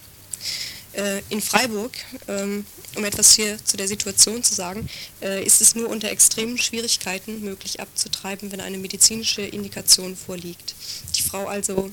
Äh, 0.96 1.20
in 1.28 1.42
Freiburg, 1.42 1.92
ähm, 2.26 2.64
um 2.96 3.04
etwas 3.04 3.34
hier 3.34 3.62
zu 3.62 3.76
der 3.76 3.86
Situation 3.86 4.42
zu 4.42 4.54
sagen, 4.54 4.88
äh, 5.20 5.44
ist 5.44 5.60
es 5.60 5.74
nur 5.74 5.90
unter 5.90 6.10
extremen 6.10 6.56
Schwierigkeiten 6.56 7.42
möglich 7.42 7.80
abzutreiben, 7.80 8.50
wenn 8.50 8.60
eine 8.60 8.78
medizinische 8.78 9.42
Indikation 9.42 10.16
vorliegt. 10.16 10.74
Die 11.16 11.22
Frau 11.22 11.46
also 11.46 11.90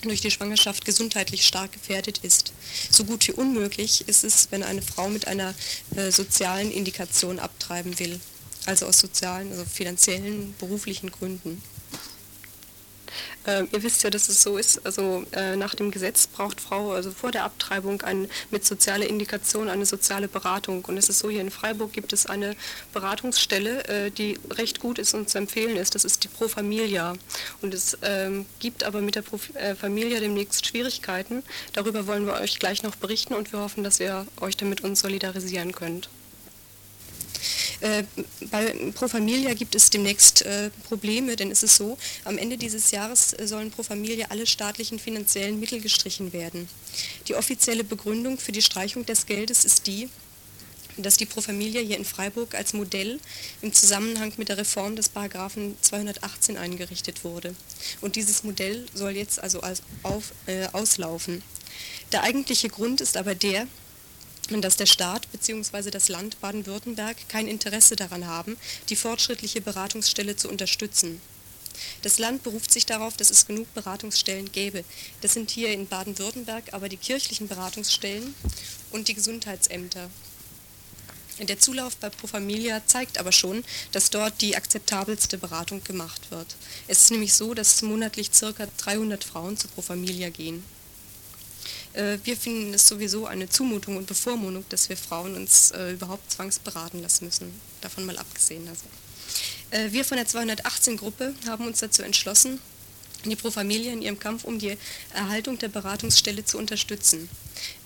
durch 0.00 0.22
die 0.22 0.30
Schwangerschaft 0.30 0.86
gesundheitlich 0.86 1.46
stark 1.46 1.72
gefährdet 1.72 2.20
ist. 2.22 2.54
So 2.90 3.04
gut 3.04 3.28
wie 3.28 3.32
unmöglich 3.32 4.08
ist 4.08 4.24
es, 4.24 4.48
wenn 4.50 4.62
eine 4.62 4.80
Frau 4.80 5.10
mit 5.10 5.28
einer 5.28 5.54
äh, 5.96 6.10
sozialen 6.10 6.70
Indikation 6.70 7.38
abtreiben 7.38 7.98
will 7.98 8.18
also 8.66 8.86
aus 8.86 8.98
sozialen, 8.98 9.50
also 9.50 9.64
finanziellen, 9.64 10.54
beruflichen 10.58 11.10
Gründen. 11.10 11.62
Ähm, 13.46 13.68
ihr 13.72 13.82
wisst 13.82 14.02
ja, 14.02 14.10
dass 14.10 14.28
es 14.28 14.42
so 14.42 14.58
ist, 14.58 14.84
also 14.84 15.24
äh, 15.32 15.56
nach 15.56 15.74
dem 15.74 15.90
Gesetz 15.90 16.26
braucht 16.26 16.60
Frau 16.60 16.92
also 16.92 17.10
vor 17.10 17.30
der 17.30 17.44
Abtreibung 17.44 18.02
ein, 18.02 18.28
mit 18.50 18.66
sozialer 18.66 19.06
Indikation 19.06 19.68
eine 19.68 19.86
soziale 19.86 20.28
Beratung. 20.28 20.84
Und 20.84 20.98
es 20.98 21.08
ist 21.08 21.20
so, 21.20 21.30
hier 21.30 21.40
in 21.40 21.50
Freiburg 21.50 21.92
gibt 21.92 22.12
es 22.12 22.26
eine 22.26 22.54
Beratungsstelle, 22.92 23.84
äh, 23.88 24.10
die 24.10 24.38
recht 24.50 24.80
gut 24.80 24.98
ist 24.98 25.14
und 25.14 25.30
zu 25.30 25.38
empfehlen 25.38 25.76
ist. 25.76 25.94
Das 25.94 26.04
ist 26.04 26.22
die 26.24 26.28
Pro 26.28 26.48
Familia. 26.48 27.14
Und 27.62 27.72
es 27.72 27.96
ähm, 28.02 28.44
gibt 28.58 28.84
aber 28.84 29.00
mit 29.00 29.14
der 29.14 29.22
Pro 29.22 29.40
äh, 29.54 29.74
Familia 29.74 30.20
demnächst 30.20 30.66
Schwierigkeiten. 30.66 31.42
Darüber 31.72 32.06
wollen 32.06 32.26
wir 32.26 32.34
euch 32.34 32.58
gleich 32.58 32.82
noch 32.82 32.96
berichten 32.96 33.34
und 33.34 33.52
wir 33.52 33.60
hoffen, 33.60 33.84
dass 33.84 34.00
ihr 34.00 34.26
euch 34.40 34.56
damit 34.56 34.82
uns 34.82 35.00
solidarisieren 35.00 35.72
könnt. 35.72 36.10
Äh, 37.80 38.04
bei 38.50 38.74
Pro 38.94 39.08
Familia 39.08 39.54
gibt 39.54 39.74
es 39.74 39.90
demnächst 39.90 40.42
äh, 40.42 40.70
Probleme, 40.88 41.36
denn 41.36 41.50
es 41.50 41.62
ist 41.62 41.76
so, 41.76 41.98
am 42.24 42.38
Ende 42.38 42.56
dieses 42.56 42.90
Jahres 42.90 43.32
äh, 43.32 43.46
sollen 43.46 43.70
Pro 43.70 43.82
Familia 43.82 44.26
alle 44.30 44.46
staatlichen 44.46 44.98
finanziellen 44.98 45.58
Mittel 45.60 45.80
gestrichen 45.80 46.32
werden. 46.32 46.68
Die 47.28 47.34
offizielle 47.34 47.84
Begründung 47.84 48.38
für 48.38 48.52
die 48.52 48.62
Streichung 48.62 49.06
des 49.06 49.26
Geldes 49.26 49.64
ist 49.64 49.86
die, 49.86 50.08
dass 50.96 51.16
die 51.16 51.26
Pro 51.26 51.40
Familia 51.40 51.80
hier 51.80 51.96
in 51.96 52.04
Freiburg 52.04 52.54
als 52.54 52.72
Modell 52.72 53.20
im 53.62 53.72
Zusammenhang 53.72 54.32
mit 54.36 54.48
der 54.48 54.58
Reform 54.58 54.96
des 54.96 55.08
Paragraphen 55.08 55.76
218 55.80 56.56
eingerichtet 56.56 57.24
wurde. 57.24 57.54
Und 58.00 58.16
dieses 58.16 58.44
Modell 58.44 58.86
soll 58.94 59.16
jetzt 59.16 59.40
also 59.40 59.62
auf, 60.02 60.32
äh, 60.46 60.66
auslaufen. 60.72 61.42
Der 62.12 62.22
eigentliche 62.22 62.68
Grund 62.68 63.00
ist 63.00 63.16
aber 63.16 63.34
der, 63.34 63.66
dass 64.58 64.76
der 64.76 64.86
Staat 64.86 65.30
bzw. 65.30 65.90
das 65.90 66.08
Land 66.08 66.40
Baden-Württemberg 66.40 67.16
kein 67.28 67.46
Interesse 67.46 67.94
daran 67.94 68.26
haben, 68.26 68.56
die 68.88 68.96
fortschrittliche 68.96 69.60
Beratungsstelle 69.60 70.34
zu 70.34 70.48
unterstützen. 70.48 71.20
Das 72.02 72.18
Land 72.18 72.42
beruft 72.42 72.72
sich 72.72 72.84
darauf, 72.84 73.16
dass 73.16 73.30
es 73.30 73.46
genug 73.46 73.72
Beratungsstellen 73.74 74.50
gäbe. 74.52 74.84
Das 75.20 75.34
sind 75.34 75.50
hier 75.50 75.72
in 75.72 75.86
Baden-Württemberg 75.86 76.74
aber 76.74 76.88
die 76.88 76.96
kirchlichen 76.96 77.48
Beratungsstellen 77.48 78.34
und 78.90 79.08
die 79.08 79.14
Gesundheitsämter. 79.14 80.10
Der 81.38 81.58
Zulauf 81.58 81.96
bei 81.96 82.10
Pro 82.10 82.26
Familia 82.26 82.82
zeigt 82.84 83.16
aber 83.16 83.32
schon, 83.32 83.64
dass 83.92 84.10
dort 84.10 84.42
die 84.42 84.56
akzeptabelste 84.56 85.38
Beratung 85.38 85.82
gemacht 85.84 86.30
wird. 86.30 86.54
Es 86.86 87.02
ist 87.02 87.10
nämlich 87.12 87.32
so, 87.32 87.54
dass 87.54 87.80
monatlich 87.80 88.30
ca. 88.30 88.52
300 88.76 89.24
Frauen 89.24 89.56
zu 89.56 89.68
Pro 89.68 89.80
Familia 89.80 90.28
gehen. 90.28 90.62
Äh, 91.92 92.18
wir 92.24 92.36
finden 92.36 92.74
es 92.74 92.86
sowieso 92.86 93.26
eine 93.26 93.48
Zumutung 93.48 93.96
und 93.96 94.06
Bevormundung, 94.06 94.64
dass 94.68 94.88
wir 94.88 94.96
Frauen 94.96 95.34
uns 95.34 95.70
äh, 95.72 95.92
überhaupt 95.92 96.30
zwangsberaten 96.30 97.02
lassen 97.02 97.24
müssen, 97.24 97.52
davon 97.80 98.06
mal 98.06 98.18
abgesehen. 98.18 98.66
Also. 98.68 98.84
Äh, 99.70 99.92
wir 99.92 100.04
von 100.04 100.16
der 100.16 100.26
218-Gruppe 100.26 101.34
haben 101.46 101.66
uns 101.66 101.80
dazu 101.80 102.02
entschlossen, 102.02 102.60
die 103.24 103.36
Pro 103.36 103.50
Familie 103.50 103.92
in 103.92 104.02
ihrem 104.02 104.18
Kampf 104.18 104.44
um 104.44 104.58
die 104.58 104.76
Erhaltung 105.12 105.58
der 105.58 105.68
Beratungsstelle 105.68 106.44
zu 106.44 106.58
unterstützen. 106.58 107.28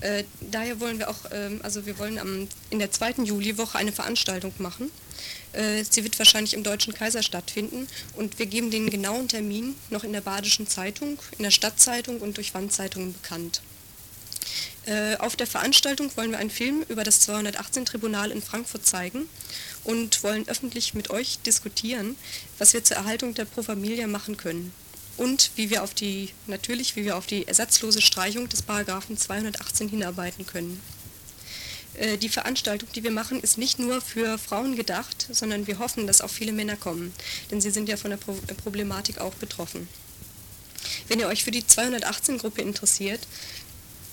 Äh, 0.01 0.25
daher 0.40 0.79
wollen 0.81 0.99
wir 0.99 1.11
auch, 1.11 1.19
ähm, 1.33 1.61
also 1.62 1.87
wir 1.87 1.99
wollen 1.99 2.19
am, 2.19 2.49
in 2.71 2.79
der 2.79 2.93
zweiten 2.93 3.25
Juliwoche 3.25 3.79
eine 3.79 3.93
Veranstaltung 3.93 4.53
machen. 4.59 4.90
Äh, 5.53 5.85
sie 5.88 6.05
wird 6.05 6.19
wahrscheinlich 6.19 6.55
im 6.55 6.62
Deutschen 6.62 6.95
Kaiser 6.95 7.23
stattfinden 7.23 7.88
und 8.17 8.38
wir 8.38 8.47
geben 8.47 8.71
den 8.71 8.90
genauen 8.90 9.29
Termin 9.29 9.75
noch 9.90 10.05
in 10.05 10.12
der 10.12 10.21
Badischen 10.21 10.69
Zeitung, 10.69 11.19
in 11.38 11.43
der 11.43 11.51
Stadtzeitung 11.51 12.21
und 12.21 12.37
durch 12.37 12.55
Wandzeitungen 12.55 13.12
bekannt. 13.12 13.62
Äh, 14.87 15.16
auf 15.16 15.35
der 15.35 15.47
Veranstaltung 15.47 16.11
wollen 16.16 16.31
wir 16.31 16.38
einen 16.38 16.51
Film 16.51 16.85
über 16.88 17.05
das 17.05 17.27
218-Tribunal 17.29 18.31
in 18.31 18.42
Frankfurt 18.42 18.87
zeigen 18.87 19.29
und 19.83 20.23
wollen 20.23 20.47
öffentlich 20.47 20.92
mit 20.92 21.11
euch 21.11 21.38
diskutieren, 21.40 22.16
was 22.59 22.75
wir 22.75 22.85
zur 22.85 22.99
Erhaltung 22.99 23.35
der 23.35 23.47
Pro 23.47 23.62
Familia 23.62 24.07
machen 24.07 24.37
können 24.37 24.73
und 25.16 25.53
wie 25.57 25.70
wir 25.70 25.83
auf 25.83 25.94
die, 25.94 26.31
natürlich, 26.47 26.97
wie 26.97 27.05
wir 27.05 27.16
auf 27.16 27.27
die 27.27 27.47
ersatzlose 27.47 28.03
Streichung 28.03 28.49
des 28.49 28.61
Paragraphen 28.62 29.16
218 29.16 29.88
hinarbeiten 29.88 30.47
können. 30.47 30.81
Äh, 31.94 32.18
die 32.18 32.29
Veranstaltung, 32.29 32.88
die 32.94 33.05
wir 33.05 33.11
machen, 33.11 33.40
ist 33.40 33.57
nicht 33.57 33.79
nur 33.79 34.03
für 34.03 34.37
Frauen 34.37 34.77
gedacht, 34.77 35.29
sondern 35.31 35.66
wir 35.66 35.79
hoffen, 35.79 36.07
dass 36.07 36.20
auch 36.20 36.31
viele 36.31 36.53
Männer 36.53 36.77
kommen, 36.77 37.14
denn 37.51 37.62
sie 37.62 37.70
sind 37.70 37.88
ja 37.88 37.97
von 37.97 38.11
der 38.11 38.18
Problematik 38.18 39.18
auch 39.18 39.35
betroffen. 39.35 39.88
Wenn 41.09 41.20
ihr 41.20 41.29
euch 41.29 41.44
für 41.44 41.51
die 41.51 41.62
218-Gruppe 41.62 42.61
interessiert, 42.61 43.20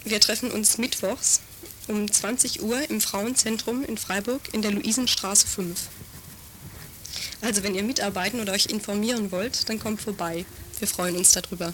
wir 0.03 0.19
treffen 0.19 0.51
uns 0.51 0.77
mittwochs 0.77 1.41
um 1.87 2.11
20 2.11 2.61
Uhr 2.61 2.89
im 2.89 3.01
Frauenzentrum 3.01 3.83
in 3.83 3.97
Freiburg 3.97 4.41
in 4.53 4.61
der 4.61 4.71
Luisenstraße 4.71 5.47
5. 5.47 5.79
Also 7.41 7.63
wenn 7.63 7.75
ihr 7.75 7.83
mitarbeiten 7.83 8.39
oder 8.39 8.53
euch 8.53 8.67
informieren 8.67 9.31
wollt, 9.31 9.67
dann 9.67 9.79
kommt 9.79 10.01
vorbei. 10.01 10.45
Wir 10.79 10.87
freuen 10.87 11.17
uns 11.17 11.31
darüber. 11.31 11.73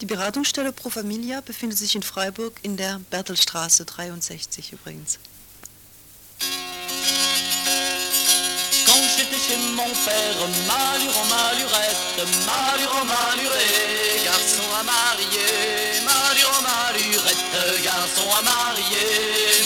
Die 0.00 0.06
Beratungsstelle 0.06 0.72
Pro 0.72 0.90
Familia 0.90 1.40
befindet 1.40 1.78
sich 1.78 1.96
in 1.96 2.02
Freiburg 2.02 2.54
in 2.62 2.76
der 2.76 3.00
Bertelstraße 3.10 3.84
63 3.84 4.72
übrigens. 4.72 5.18
chez 9.48 9.56
mon 9.76 9.88
père, 10.04 10.48
malure 10.66 11.16
en 11.16 11.26
malurette, 11.26 12.20
malure 12.44 12.96
en 13.00 13.04
maluré, 13.04 13.68
garçon 14.24 14.68
à 14.74 14.82
furette, 17.18 17.82
garçon 17.82 18.28
à 18.38 18.42
marier. 18.42 19.57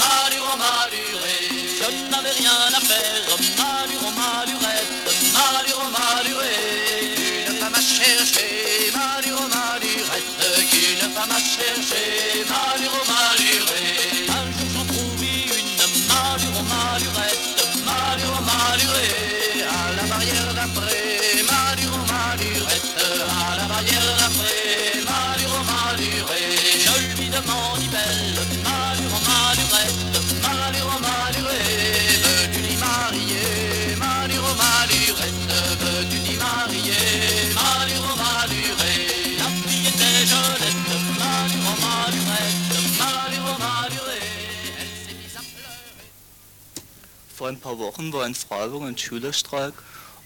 Ein 47.48 47.61
paar 47.61 47.78
Wochen 47.78 48.12
war 48.12 48.26
in 48.26 48.35
Freiburg 48.35 48.83
ein 48.83 48.98
Schülerstreik, 48.98 49.74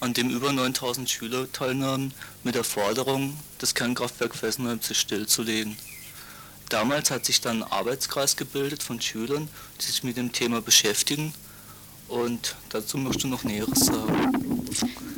an 0.01 0.13
dem 0.13 0.31
über 0.31 0.53
9000 0.53 1.09
Schüler 1.09 1.51
teilnahmen, 1.53 2.13
mit 2.45 2.55
der 2.55 2.65
Forderung, 2.65 3.39
das 3.59 3.75
Kernkraftwerk 3.75 4.35
Fessenheim 4.35 4.81
stillzulegen. 4.83 5.77
Damals 6.69 7.11
hat 7.11 7.25
sich 7.25 7.41
dann 7.41 7.63
ein 7.63 7.73
Arbeitskreis 7.73 8.37
gebildet 8.37 8.83
von 8.83 9.01
Schülern, 9.01 9.49
die 9.81 9.85
sich 9.87 10.03
mit 10.03 10.17
dem 10.17 10.33
Thema 10.33 10.61
beschäftigen. 10.61 11.33
Und 12.09 12.57
dazu 12.71 12.99
möchtest 12.99 13.25
du 13.25 13.29
noch 13.29 13.45
Näheres 13.45 13.81
sagen. 13.81 14.67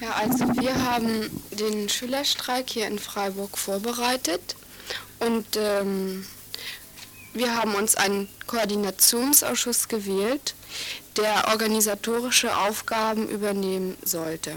Ja, 0.00 0.12
also 0.12 0.46
wir 0.60 0.74
haben 0.84 1.30
den 1.50 1.88
Schülerstreik 1.88 2.70
hier 2.70 2.86
in 2.86 2.98
Freiburg 2.98 3.58
vorbereitet 3.58 4.56
und 5.18 5.46
ähm, 5.56 6.24
wir 7.34 7.54
haben 7.56 7.74
uns 7.74 7.94
einen 7.94 8.28
Koordinationsausschuss 8.46 9.88
gewählt, 9.88 10.54
der 11.18 11.48
organisatorische 11.48 12.56
Aufgaben 12.56 13.28
übernehmen 13.28 13.98
sollte. 14.02 14.56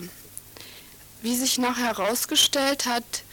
Wie 1.24 1.36
sich 1.36 1.58
nachher 1.58 1.98
herausgestellt 1.98 2.86
hat, 2.86 3.24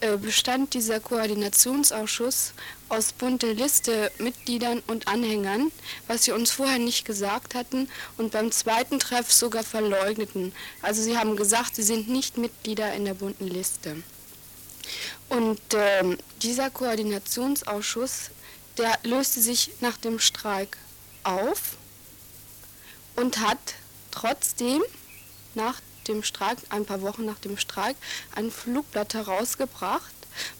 äh, 0.00 0.18
bestand 0.18 0.74
dieser 0.74 1.00
Koordinationsausschuss 1.00 2.52
aus 2.90 3.12
bunte 3.12 3.52
Liste 3.52 4.12
Mitgliedern 4.18 4.82
und 4.86 5.08
Anhängern, 5.08 5.72
was 6.08 6.24
sie 6.24 6.32
uns 6.32 6.50
vorher 6.50 6.78
nicht 6.78 7.06
gesagt 7.06 7.54
hatten 7.54 7.88
und 8.18 8.32
beim 8.32 8.52
zweiten 8.52 8.98
Treff 8.98 9.32
sogar 9.32 9.64
verleugneten. 9.64 10.52
Also 10.82 11.00
sie 11.02 11.16
haben 11.16 11.36
gesagt, 11.36 11.76
sie 11.76 11.82
sind 11.82 12.08
nicht 12.10 12.36
Mitglieder 12.36 12.92
in 12.92 13.06
der 13.06 13.14
bunten 13.14 13.48
Liste. 13.48 13.96
Und 15.30 15.72
äh, 15.72 16.18
dieser 16.42 16.68
Koordinationsausschuss, 16.68 18.30
der 18.76 18.98
löste 19.04 19.40
sich 19.40 19.70
nach 19.80 19.96
dem 19.96 20.18
Streik 20.18 20.76
auf 21.22 21.78
und 23.16 23.40
hat 23.40 23.74
trotzdem 24.10 24.82
nach 25.54 25.80
dem 26.08 26.22
Streik, 26.22 26.58
ein 26.68 26.84
paar 26.84 27.02
Wochen 27.02 27.24
nach 27.24 27.38
dem 27.38 27.56
Streik, 27.56 27.96
ein 28.34 28.50
Flugblatt 28.50 29.14
herausgebracht 29.14 30.12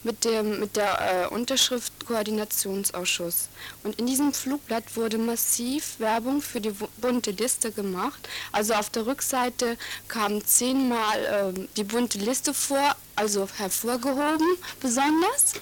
mit, 0.03 0.23
dem, 0.23 0.59
mit 0.59 0.75
der 0.75 1.25
äh, 1.25 1.33
Unterschrift 1.33 1.93
Koordinationsausschuss. 2.05 3.49
Und 3.83 3.99
in 3.99 4.05
diesem 4.05 4.33
Flugblatt 4.33 4.95
wurde 4.95 5.17
massiv 5.17 5.99
Werbung 5.99 6.41
für 6.41 6.61
die 6.61 6.73
bunte 6.97 7.31
Liste 7.31 7.71
gemacht. 7.71 8.27
Also 8.51 8.73
auf 8.73 8.89
der 8.89 9.05
Rückseite 9.05 9.77
kam 10.07 10.45
zehnmal 10.45 11.53
äh, 11.57 11.67
die 11.77 11.83
bunte 11.83 12.17
Liste 12.17 12.53
vor, 12.53 12.95
also 13.15 13.47
hervorgehoben 13.57 14.57
besonders. 14.79 15.53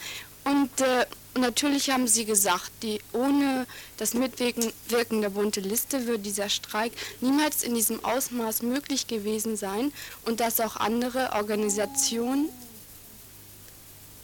Und 0.43 0.82
äh, 0.82 1.06
natürlich 1.36 1.89
haben 1.89 2.08
sie 2.08 2.25
gesagt, 2.25 2.71
die, 2.82 2.99
ohne 3.13 3.65
das 3.97 4.13
Mitwirken 4.13 5.21
der 5.21 5.29
bunte 5.29 5.62
Liste 5.62 6.06
würde 6.06 6.23
dieser 6.23 6.49
Streik 6.49 6.91
niemals 7.21 7.63
in 7.63 7.75
diesem 7.75 8.03
Ausmaß 8.03 8.62
möglich 8.62 9.08
gewesen 9.08 9.56
sein 9.58 9.93
und 10.25 10.39
dass 10.39 10.60
auch 10.60 10.75
andere 10.75 11.32
Organisationen 11.34 12.49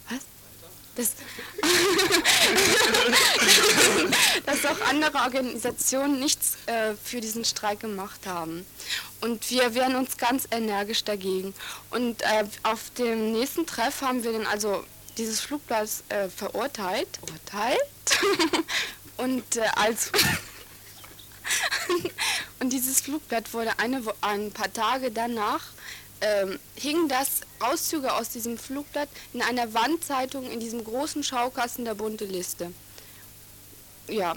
was? 0.10 0.20
Das, 0.96 1.14
dass 4.46 4.66
auch 4.66 4.82
andere 4.90 5.20
Organisationen 5.20 6.20
nichts 6.20 6.58
äh, 6.66 6.96
für 7.02 7.22
diesen 7.22 7.46
Streik 7.46 7.80
gemacht 7.80 8.26
haben. 8.26 8.66
Und 9.22 9.50
wir 9.50 9.74
wehren 9.76 9.96
uns 9.96 10.18
ganz 10.18 10.48
energisch 10.52 11.06
dagegen. 11.06 11.54
Und 11.92 12.22
äh, 12.24 12.44
auf 12.64 12.90
dem 12.98 13.32
nächsten 13.32 13.66
Treff 13.66 14.02
haben 14.02 14.24
wir 14.24 14.34
dann 14.34 14.46
also 14.46 14.84
dieses 15.20 15.42
Flugblatt 15.42 15.90
äh, 16.10 16.30
verurteilt, 16.30 17.20
urteilt 17.22 17.80
und 19.18 19.58
äh, 19.58 19.62
als 19.76 20.12
und 22.60 22.72
dieses 22.72 23.02
Flugblatt 23.02 23.54
wurde 23.54 23.78
eine, 23.80 24.02
ein 24.22 24.52
paar 24.52 24.72
Tage 24.72 25.12
danach 25.12 25.64
ähm, 26.22 26.60
hingen 26.76 27.08
das 27.08 27.42
Auszüge 27.60 28.14
aus 28.14 28.30
diesem 28.30 28.58
Flugblatt 28.58 29.10
in 29.34 29.42
einer 29.42 29.74
Wandzeitung 29.74 30.50
in 30.50 30.60
diesem 30.60 30.84
großen 30.84 31.24
Schaukasten 31.24 31.86
der 31.86 31.96
bunte 31.96 32.26
Liste. 32.26 32.72
Ja, 34.08 34.36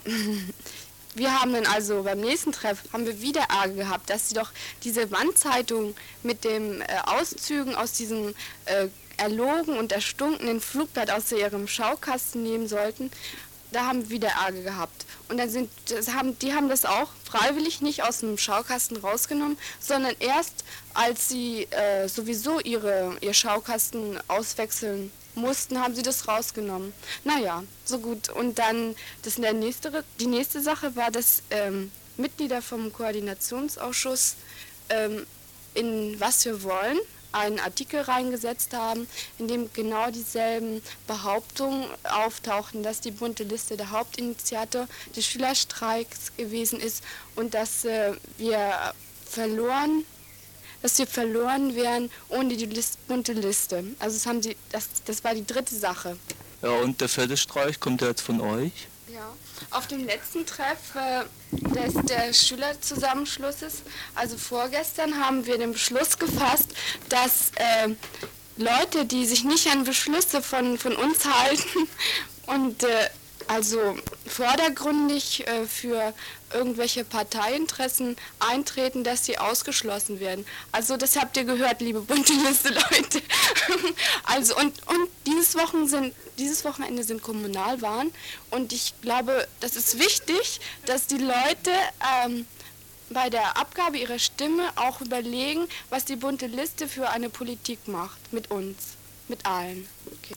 wir 1.15 1.41
haben 1.41 1.53
dann 1.53 1.67
also 1.67 2.03
beim 2.03 2.21
nächsten 2.21 2.53
Treff 2.53 2.83
haben 2.93 3.07
wir 3.07 3.21
wieder 3.21 3.43
Ärger 3.43 3.75
gehabt, 3.75 4.11
dass 4.11 4.29
sie 4.29 4.35
doch 4.35 4.51
diese 4.85 5.11
Wandzeitung 5.11 5.95
mit 6.23 6.45
den 6.45 6.83
äh, 6.83 6.87
Auszügen 7.05 7.75
aus 7.75 7.93
diesem 7.93 8.35
äh, 8.67 8.89
erlogen 9.17 9.77
und 9.77 9.93
erstunkenen 9.93 10.61
Flugblatt 10.61 11.11
aus 11.11 11.33
ihrem 11.33 11.69
Schaukasten 11.69 12.43
nehmen 12.43 12.69
sollten, 12.69 13.11
da 13.73 13.87
haben 13.87 14.03
wir 14.03 14.11
wieder 14.11 14.29
Ärger 14.29 14.63
gehabt. 14.63 15.07
Und 15.29 15.39
dann 15.39 15.49
sind, 15.49 15.71
haben, 16.15 16.39
die 16.39 16.55
haben 16.55 16.69
das 16.69 16.85
auch 16.85 17.09
freiwillig 17.25 17.81
nicht 17.81 18.03
aus 18.03 18.21
dem 18.21 18.37
Schaukasten 18.37 18.99
rausgenommen, 18.99 19.59
sondern 19.81 20.15
erst 20.21 20.65
als 20.95 21.29
sie 21.29 21.65
äh, 21.71 22.07
sowieso 22.09 22.61
ihre, 22.61 23.17
ihr 23.21 23.33
Schaukasten 23.33 24.19
auswechseln 24.29 25.11
mussten, 25.35 25.81
haben 25.81 25.95
sie 25.95 26.03
das 26.03 26.29
rausgenommen. 26.29 26.93
Naja, 27.25 27.65
so 27.85 27.99
gut. 27.99 28.29
Und 28.29 28.59
dann 28.59 28.95
das 29.23 29.37
der 29.37 29.55
nächste, 29.55 30.05
die 30.21 30.27
nächste 30.27 30.61
Sache 30.61 30.95
war, 30.95 31.11
dass 31.11 31.43
ähm, 31.51 31.91
Mitglieder 32.19 32.61
vom 32.61 32.93
Koordinationsausschuss 32.93 34.37
ähm, 34.91 35.27
in 35.75 36.21
was 36.21 36.45
wir 36.45 36.63
wollen 36.63 36.99
einen 37.33 37.59
Artikel 37.59 38.01
reingesetzt 38.01 38.75
haben, 38.75 39.07
in 39.39 39.49
dem 39.49 39.73
genau 39.73 40.11
dieselben 40.11 40.83
Behauptungen 41.07 41.87
auftauchten, 42.05 42.83
dass 42.83 43.01
die 43.01 43.11
bunte 43.11 43.45
Liste 43.45 43.77
der 43.77 43.91
Hauptinitiator 43.91 44.87
des 45.17 45.27
Schülerstreiks 45.27 46.37
gewesen 46.37 46.81
ist 46.81 47.03
und 47.37 47.55
dass 47.55 47.85
äh, 47.85 48.13
wir 48.39 48.95
verloren 49.29 50.05
dass 50.83 50.99
wir 50.99 51.07
verloren 51.07 51.77
wären 51.77 52.11
ohne 52.29 52.57
die 52.57 52.67
List, 52.67 53.07
bunte 53.07 53.33
Liste. 53.33 53.85
Also 54.01 54.17
das, 54.17 54.27
haben 54.27 54.43
sie, 54.43 54.57
das, 54.73 54.89
das 55.05 55.23
war 55.23 55.33
die 55.33 55.47
dritte 55.47 55.77
Sache. 55.77 56.17
Ja, 56.61 56.71
und 56.71 57.01
der 57.01 57.09
Feldestreich 57.09 57.79
kommt 57.79 58.03
ja 58.03 58.09
jetzt 58.09 58.23
von 58.23 58.41
euch? 58.41 58.89
Ja, 59.13 59.35
auf 59.73 59.89
dem 59.89 60.07
letzten 60.07 60.47
Treff 60.47 60.95
äh, 60.95 61.25
des 61.51 61.93
der 62.07 62.33
Schülerzusammenschlusses, 62.33 63.83
also 64.15 64.39
vorgestern, 64.39 65.23
haben 65.23 65.45
wir 65.45 65.59
den 65.59 65.73
Beschluss 65.73 66.19
gefasst, 66.19 66.71
dass 67.11 67.51
äh, 67.57 67.89
Leute, 68.57 69.05
die 69.05 69.27
sich 69.27 69.45
nicht 69.45 69.69
an 69.69 69.85
Beschlüsse 69.85 70.41
von, 70.41 70.79
von 70.79 70.97
uns 70.97 71.27
halten 71.27 71.89
und 72.47 72.85
äh, 72.85 73.11
also 73.49 73.99
vordergründig 74.33 75.47
äh, 75.47 75.67
für 75.67 76.15
irgendwelche 76.53 77.05
Parteiinteressen 77.05 78.17
eintreten, 78.39 79.05
dass 79.05 79.25
sie 79.27 79.39
ausgeschlossen 79.39 80.21
werden. 80.21 80.47
Also 80.71 80.97
das 80.97 81.17
habt 81.17 81.37
ihr 81.37 81.45
gehört, 81.45 81.81
liebe 81.81 82.01
bunte 82.01 82.33
Liste 82.33 82.69
Leute. 82.91 83.23
also 84.25 84.57
und, 84.57 84.87
und 84.87 85.09
dieses, 85.27 85.55
Wochen 85.55 85.87
sind, 85.87 86.15
dieses 86.39 86.65
Wochenende 86.65 87.05
sind 87.05 87.23
Kommunalwahlen 87.23 88.13
und 88.51 88.73
ich 88.73 88.95
glaube, 89.03 89.47
das 89.61 89.77
ist 89.77 89.99
wichtig, 89.99 90.61
dass 90.87 91.07
die 91.07 91.19
Leute 91.19 91.71
ähm, 92.25 92.47
bei 93.11 93.29
der 93.29 93.59
Abgabe 93.59 93.99
ihrer 93.99 94.19
Stimme 94.19 94.71
auch 94.77 95.01
überlegen, 95.01 95.67
was 95.91 96.05
die 96.05 96.17
bunte 96.17 96.47
Liste 96.47 96.89
für 96.89 97.11
eine 97.11 97.29
Politik 97.29 97.87
macht 97.87 98.33
mit 98.33 98.51
uns, 98.51 98.77
mit 99.29 99.45
allen. 99.45 99.87
Okay. 100.07 100.35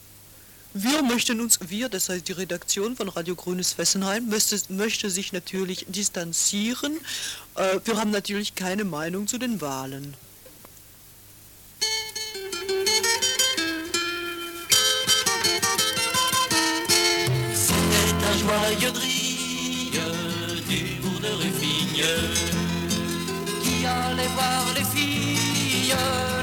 Wir 0.78 1.02
möchten 1.04 1.40
uns, 1.40 1.58
wir, 1.70 1.88
das 1.88 2.10
heißt 2.10 2.28
die 2.28 2.34
Redaktion 2.34 2.98
von 2.98 3.08
Radio 3.08 3.34
Grünes 3.34 3.72
Fessenheim, 3.72 4.28
möchte, 4.28 4.60
möchte 4.68 5.10
sich 5.10 5.32
natürlich 5.32 5.86
distanzieren. 5.88 6.98
Äh, 7.56 7.80
wir 7.86 7.96
haben 7.96 8.12
natürlich 8.12 8.56
keine 8.56 8.84
Meinung 8.84 9.26
zu 9.26 9.38
den 9.38 9.62
Wahlen. 9.62 10.16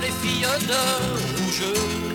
Les 0.01 0.12
filles 0.21 0.66
de 0.66 0.75
rouge. 1.37 2.12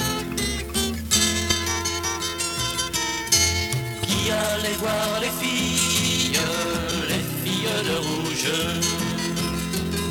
Voir 4.73 5.19
les 5.21 5.31
filles, 5.39 6.39
les 7.09 7.23
filles 7.43 7.83
de 7.89 7.95
rouge. 8.07 8.51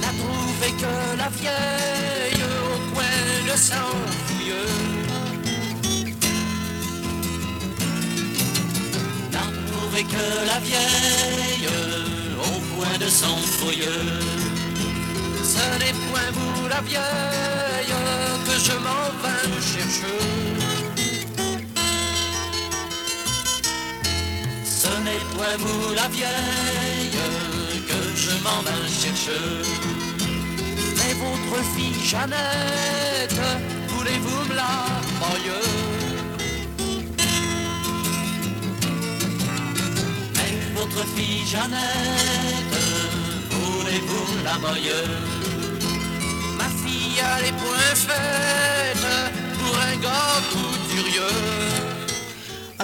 N'a 0.01 0.09
trouvé 0.09 0.69
que 0.83 1.19
la 1.19 1.29
vieille 1.29 2.42
au 2.42 2.95
coin 2.95 3.53
de 3.53 3.57
sang 3.59 3.92
fouilleux. 4.27 4.73
N'a 9.33 9.47
trouvé 9.71 10.03
que 10.05 10.47
la 10.47 10.59
vieille 10.61 11.69
au 12.38 12.77
coin 12.77 12.99
de 12.99 13.09
sang 13.09 13.38
fouilleux. 13.59 14.21
Ce 15.42 15.79
n'est 15.79 15.97
point 16.11 16.31
vous 16.33 16.69
la 16.69 16.81
vieille 16.81 17.95
que 18.47 18.59
je 18.66 18.73
m'en 18.73 19.07
vais 19.23 19.62
chercher. 19.62 20.65
N'est 25.07 25.25
point 25.37 25.57
vous 25.59 25.95
la 25.95 26.09
vieille 26.09 27.16
que 27.87 28.01
je 28.23 28.33
m'en 28.42 28.61
vais 28.66 28.88
chercher. 29.03 29.45
Mais 30.97 31.14
votre 31.14 31.62
fille 31.75 31.95
Jeannette, 32.05 33.40
voulez-vous 33.87 34.45
me 34.49 34.55
la 34.57 34.73
marier 35.21 35.62
Mais 40.35 40.55
votre 40.75 41.07
fille 41.14 41.47
Jeannette, 41.47 42.77
voulez-vous 43.53 44.45
la 44.45 44.59
marier 44.59 45.05
Ma 46.59 46.69
fille 46.83 47.21
a 47.21 47.42
les 47.42 47.53
poings 47.53 47.97
faits 48.07 49.07
pour 49.61 49.75
un 49.88 49.97
gars 50.03 50.40
couturier. 50.51 51.45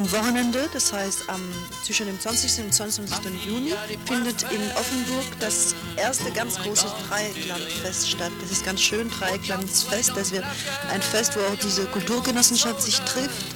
Am 0.02 0.10
Wochenende, 0.10 0.68
das 0.72 0.92
heißt 0.92 1.28
am, 1.28 1.40
zwischen 1.84 2.06
dem 2.06 2.18
20. 2.18 2.64
und 2.64 2.74
22. 2.74 3.46
Juni, 3.46 3.72
findet 4.04 4.42
in 4.50 4.60
Offenburg 4.74 5.24
das 5.38 5.76
erste 5.96 6.32
ganz 6.32 6.58
große 6.58 6.86
Dreiklangfest 7.08 8.10
statt. 8.10 8.32
Das 8.40 8.50
ist 8.50 8.64
ganz 8.64 8.80
schön, 8.82 9.08
Dreiklangsfest. 9.10 10.10
Das 10.16 10.32
wird 10.32 10.44
ein 10.90 11.00
Fest, 11.00 11.36
wo 11.36 11.40
auch 11.42 11.56
diese 11.56 11.84
Kulturgenossenschaft 11.86 12.82
sich 12.82 12.98
trifft. 13.02 13.46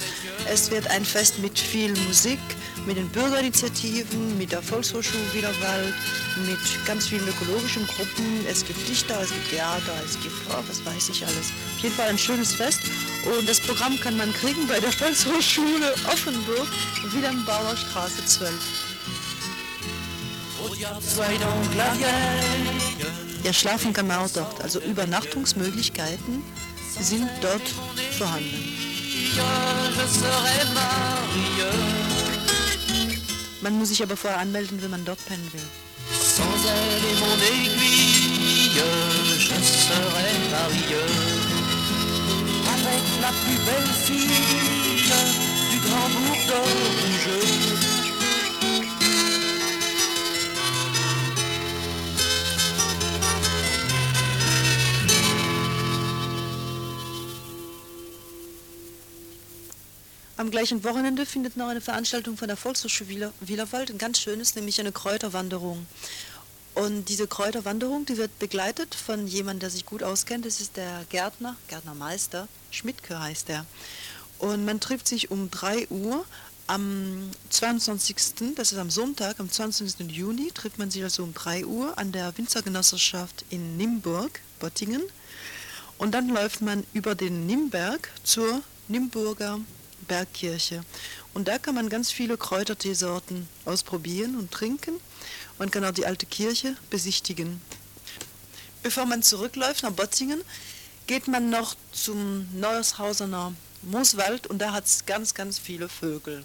Es 0.49 0.71
wird 0.71 0.89
ein 0.89 1.03
Fest 1.03 1.39
mit 1.39 1.59
viel 1.59 1.93
Musik, 2.07 2.39
mit 2.87 2.95
den 2.97 3.09
Bürgerinitiativen, 3.09 4.37
mit 4.37 4.53
der 4.53 4.61
Volkshochschule 4.63 5.33
Wiederwald, 5.33 5.93
mit 6.47 6.57
ganz 6.85 7.07
vielen 7.07 7.27
ökologischen 7.27 7.85
Gruppen. 7.85 8.45
Es 8.49 8.65
gibt 8.65 8.87
Dichter, 8.87 9.21
es 9.21 9.29
gibt 9.29 9.49
Theater, 9.49 9.93
es 10.05 10.13
gibt, 10.21 10.33
oh, 10.49 10.63
was 10.67 10.83
weiß 10.85 11.09
ich 11.09 11.25
alles. 11.25 11.51
Auf 11.75 11.83
jeden 11.83 11.95
Fall 11.95 12.07
ein 12.07 12.17
schönes 12.17 12.53
Fest. 12.53 12.79
Und 13.37 13.47
das 13.47 13.59
Programm 13.59 13.99
kann 13.99 14.15
man 14.15 14.31
kriegen 14.33 14.65
bei 14.67 14.79
der 14.79 14.91
Volkshochschule 14.93 15.93
Offenburg, 16.11 16.67
Wilhelm 17.11 17.43
Bauer 17.45 17.75
Straße 17.75 18.25
12. 18.25 18.53
Ja, 23.43 23.53
schlafen 23.53 23.91
kann 23.91 24.07
man 24.07 24.19
auch 24.19 24.29
dort. 24.29 24.61
Also 24.61 24.79
Übernachtungsmöglichkeiten 24.79 26.41
sind 26.99 27.29
dort 27.41 27.67
vorhanden. 28.17 28.77
Man 33.67 33.79
muss 33.79 33.89
sich 33.89 34.01
aber 34.01 34.15
vorher 34.15 34.39
anmelden, 34.39 34.81
wenn 34.81 34.91
man 34.91 35.03
dort 35.03 35.19
pennen 35.25 35.45
will. 35.51 35.59
Sans 36.17 36.43
elle 36.71 37.03
et 37.03 37.17
mon 37.19 37.35
aiguille, 37.51 38.79
je 39.39 39.57
serai 39.83 40.31
marié 40.55 41.03
avec 42.75 43.03
la 43.19 43.31
plus 43.43 43.59
belle 43.67 43.93
fille 44.05 45.11
du 45.69 45.79
grand 45.85 46.09
bourg 46.15 46.43
Am 60.47 60.51
gleichen 60.51 60.85
Wochenende 60.85 61.25
findet 61.25 61.57
noch 61.57 61.67
eine 61.67 61.81
Veranstaltung 61.81 62.37
von 62.37 62.47
der 62.47 62.55
Volkshochschule 62.55 63.09
Wieler- 63.09 63.33
Wielerwald, 63.41 63.91
ein 63.91 63.97
ganz 63.97 64.21
schönes, 64.21 64.55
nämlich 64.55 64.79
eine 64.79 64.93
Kräuterwanderung. 64.93 65.85
Und 66.73 67.09
diese 67.09 67.27
Kräuterwanderung, 67.27 68.05
die 68.05 68.15
wird 68.15 68.39
begleitet 68.39 68.95
von 68.95 69.27
jemandem, 69.27 69.59
der 69.59 69.71
sich 69.71 69.85
gut 69.85 70.03
auskennt. 70.03 70.45
Das 70.45 70.61
ist 70.61 70.77
der 70.77 71.03
Gärtner, 71.09 71.57
Gärtnermeister, 71.67 72.47
Schmidtke 72.71 73.19
heißt 73.19 73.49
er. 73.49 73.65
Und 74.39 74.63
man 74.63 74.79
trifft 74.79 75.09
sich 75.09 75.31
um 75.31 75.51
3 75.51 75.89
Uhr 75.89 76.23
am 76.67 77.29
22., 77.49 78.55
das 78.55 78.71
ist 78.71 78.77
am 78.77 78.89
Sonntag, 78.89 79.41
am 79.41 79.51
20. 79.51 80.09
Juni, 80.09 80.51
trifft 80.53 80.79
man 80.79 80.89
sich 80.89 81.03
also 81.03 81.23
um 81.23 81.33
3 81.33 81.65
Uhr 81.65 81.97
an 81.97 82.13
der 82.13 82.37
Winzergenossenschaft 82.37 83.43
in 83.49 83.75
Nimburg, 83.75 84.39
Bottingen. 84.61 85.03
Und 85.97 86.13
dann 86.13 86.29
läuft 86.29 86.61
man 86.61 86.85
über 86.93 87.15
den 87.15 87.47
Nimberg 87.47 88.09
zur 88.23 88.61
Nimburger 88.87 89.59
Bergkirche. 90.07 90.83
Und 91.33 91.47
da 91.47 91.57
kann 91.57 91.75
man 91.75 91.89
ganz 91.89 92.11
viele 92.11 92.37
Kräuterteesorten 92.37 93.47
ausprobieren 93.65 94.37
und 94.37 94.51
trinken. 94.51 94.99
Man 95.59 95.71
kann 95.71 95.85
auch 95.85 95.91
die 95.91 96.05
alte 96.05 96.25
Kirche 96.25 96.75
besichtigen. 96.89 97.61
Bevor 98.83 99.05
man 99.05 99.23
zurückläuft 99.23 99.83
nach 99.83 99.91
Bottingen, 99.91 100.41
geht 101.07 101.27
man 101.27 101.49
noch 101.49 101.75
zum 101.91 102.47
Neuershausener 102.59 103.53
Mooswald 103.81 104.47
und 104.47 104.59
da 104.59 104.73
hat 104.73 104.85
es 104.85 105.05
ganz, 105.05 105.33
ganz 105.33 105.59
viele 105.59 105.89
Vögel. 105.89 106.43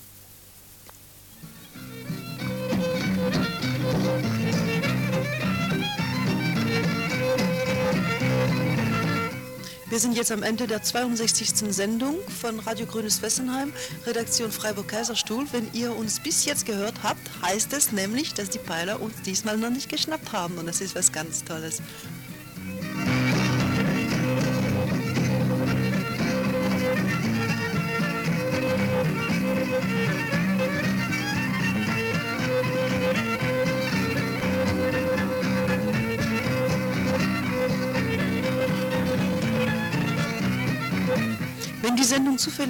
Wir 9.92 10.00
sind 10.00 10.16
jetzt 10.16 10.33
am 10.33 10.42
Ende 10.42 10.66
der 10.66 10.83
62. 10.83 11.70
Sendung 11.70 12.16
von 12.40 12.59
Radio 12.61 12.87
Grünes 12.87 13.20
Wessenheim, 13.20 13.74
Redaktion 14.07 14.50
Freiburg-Kaiserstuhl. 14.50 15.44
Wenn 15.52 15.68
ihr 15.74 15.94
uns 15.94 16.18
bis 16.18 16.46
jetzt 16.46 16.64
gehört 16.64 17.02
habt, 17.02 17.20
heißt 17.42 17.74
es 17.74 17.92
nämlich, 17.92 18.33
dass 18.33 18.48
die 18.48 18.59
Peiler 18.59 19.02
uns 19.02 19.20
diesmal 19.20 19.59
noch 19.59 19.68
nicht 19.68 19.90
geschnappt 19.90 20.33
haben 20.33 20.57
und 20.57 20.64
das 20.64 20.81
ist 20.81 20.94
was 20.94 21.12
ganz 21.12 21.44
Tolles. 21.44 21.83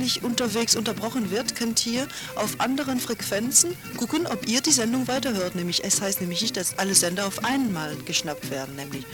Zufällig 0.03 0.25
unterwegs 0.25 0.75
unterbrochen 0.75 1.31
wird, 1.31 1.55
könnt 1.55 1.87
ihr 1.87 2.09
auf 2.35 2.59
anderen 2.59 2.99
Frequenzen 2.99 3.77
gucken, 3.97 4.27
ob 4.27 4.49
ihr 4.49 4.61
die 4.61 4.73
Sendung 4.73 5.07
weiterhört. 5.07 5.55
Nämlich, 5.55 5.85
es 5.85 6.01
heißt 6.01 6.21
nämlich 6.21 6.43
nicht, 6.43 6.57
dass 6.57 6.77
alle 6.77 6.97
Sender 6.97 7.25
auf 7.25 7.45
einmal 7.45 7.95
geschnappt 8.05 8.51
werden. 8.51 8.75
Nämlich. 8.75 9.05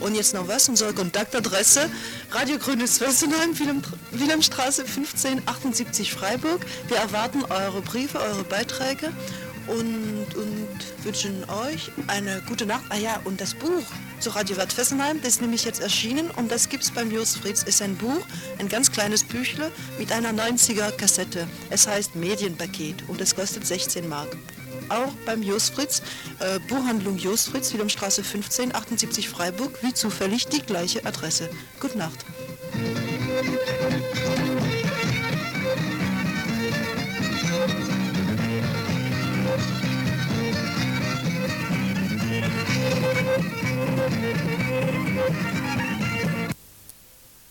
Und 0.00 0.14
jetzt 0.14 0.32
noch 0.32 0.48
was, 0.48 0.66
unsere 0.70 0.94
Kontaktadresse, 0.94 1.90
Radio 2.30 2.56
Grünes 2.56 2.98
Wessenheim, 2.98 3.58
Wilhelm, 3.58 3.82
Wilhelmstraße 4.12 4.84
1578 4.84 6.12
Freiburg. 6.12 6.64
Wir 6.86 6.96
erwarten 6.96 7.44
eure 7.44 7.82
Briefe, 7.82 8.18
eure 8.18 8.44
Beiträge 8.44 9.12
und, 9.66 10.34
und 10.34 11.04
wünschen 11.04 11.44
euch 11.50 11.90
eine 12.06 12.40
gute 12.48 12.64
Nacht. 12.64 12.84
Ah 12.88 12.96
ja, 12.96 13.20
und 13.24 13.38
das 13.38 13.52
Buch 13.52 13.84
zu 14.20 14.30
Radio 14.30 14.56
Wert 14.56 14.72
Fessenheim, 14.72 15.20
das 15.20 15.34
ist 15.34 15.40
nämlich 15.40 15.64
jetzt 15.64 15.80
erschienen 15.80 16.30
und 16.32 16.50
das 16.50 16.68
gibt 16.68 16.82
es 16.82 16.90
beim 16.90 17.10
Jos 17.10 17.36
Fritz. 17.36 17.62
ist 17.62 17.82
ein 17.82 17.96
Buch, 17.96 18.20
ein 18.58 18.68
ganz 18.68 18.90
kleines 18.90 19.22
Büchle 19.22 19.70
mit 19.98 20.10
einer 20.12 20.32
90er 20.32 20.90
Kassette. 20.92 21.46
Es 21.70 21.86
heißt 21.86 22.16
Medienpaket 22.16 23.08
und 23.08 23.20
es 23.20 23.34
kostet 23.34 23.66
16 23.66 24.08
Mark. 24.08 24.36
Auch 24.88 25.12
beim 25.24 25.42
Jos 25.42 25.68
Fritz, 25.68 26.02
äh, 26.40 26.58
Buchhandlung 26.68 27.16
Jos 27.18 27.46
Fritz, 27.46 27.72
Wilhelmstraße 27.72 28.24
15, 28.24 28.74
78 28.74 29.28
Freiburg, 29.28 29.78
wie 29.82 29.94
zufällig 29.94 30.46
die 30.46 30.62
gleiche 30.62 31.04
Adresse. 31.04 31.48
Gute 31.78 31.98
Nacht. 31.98 32.24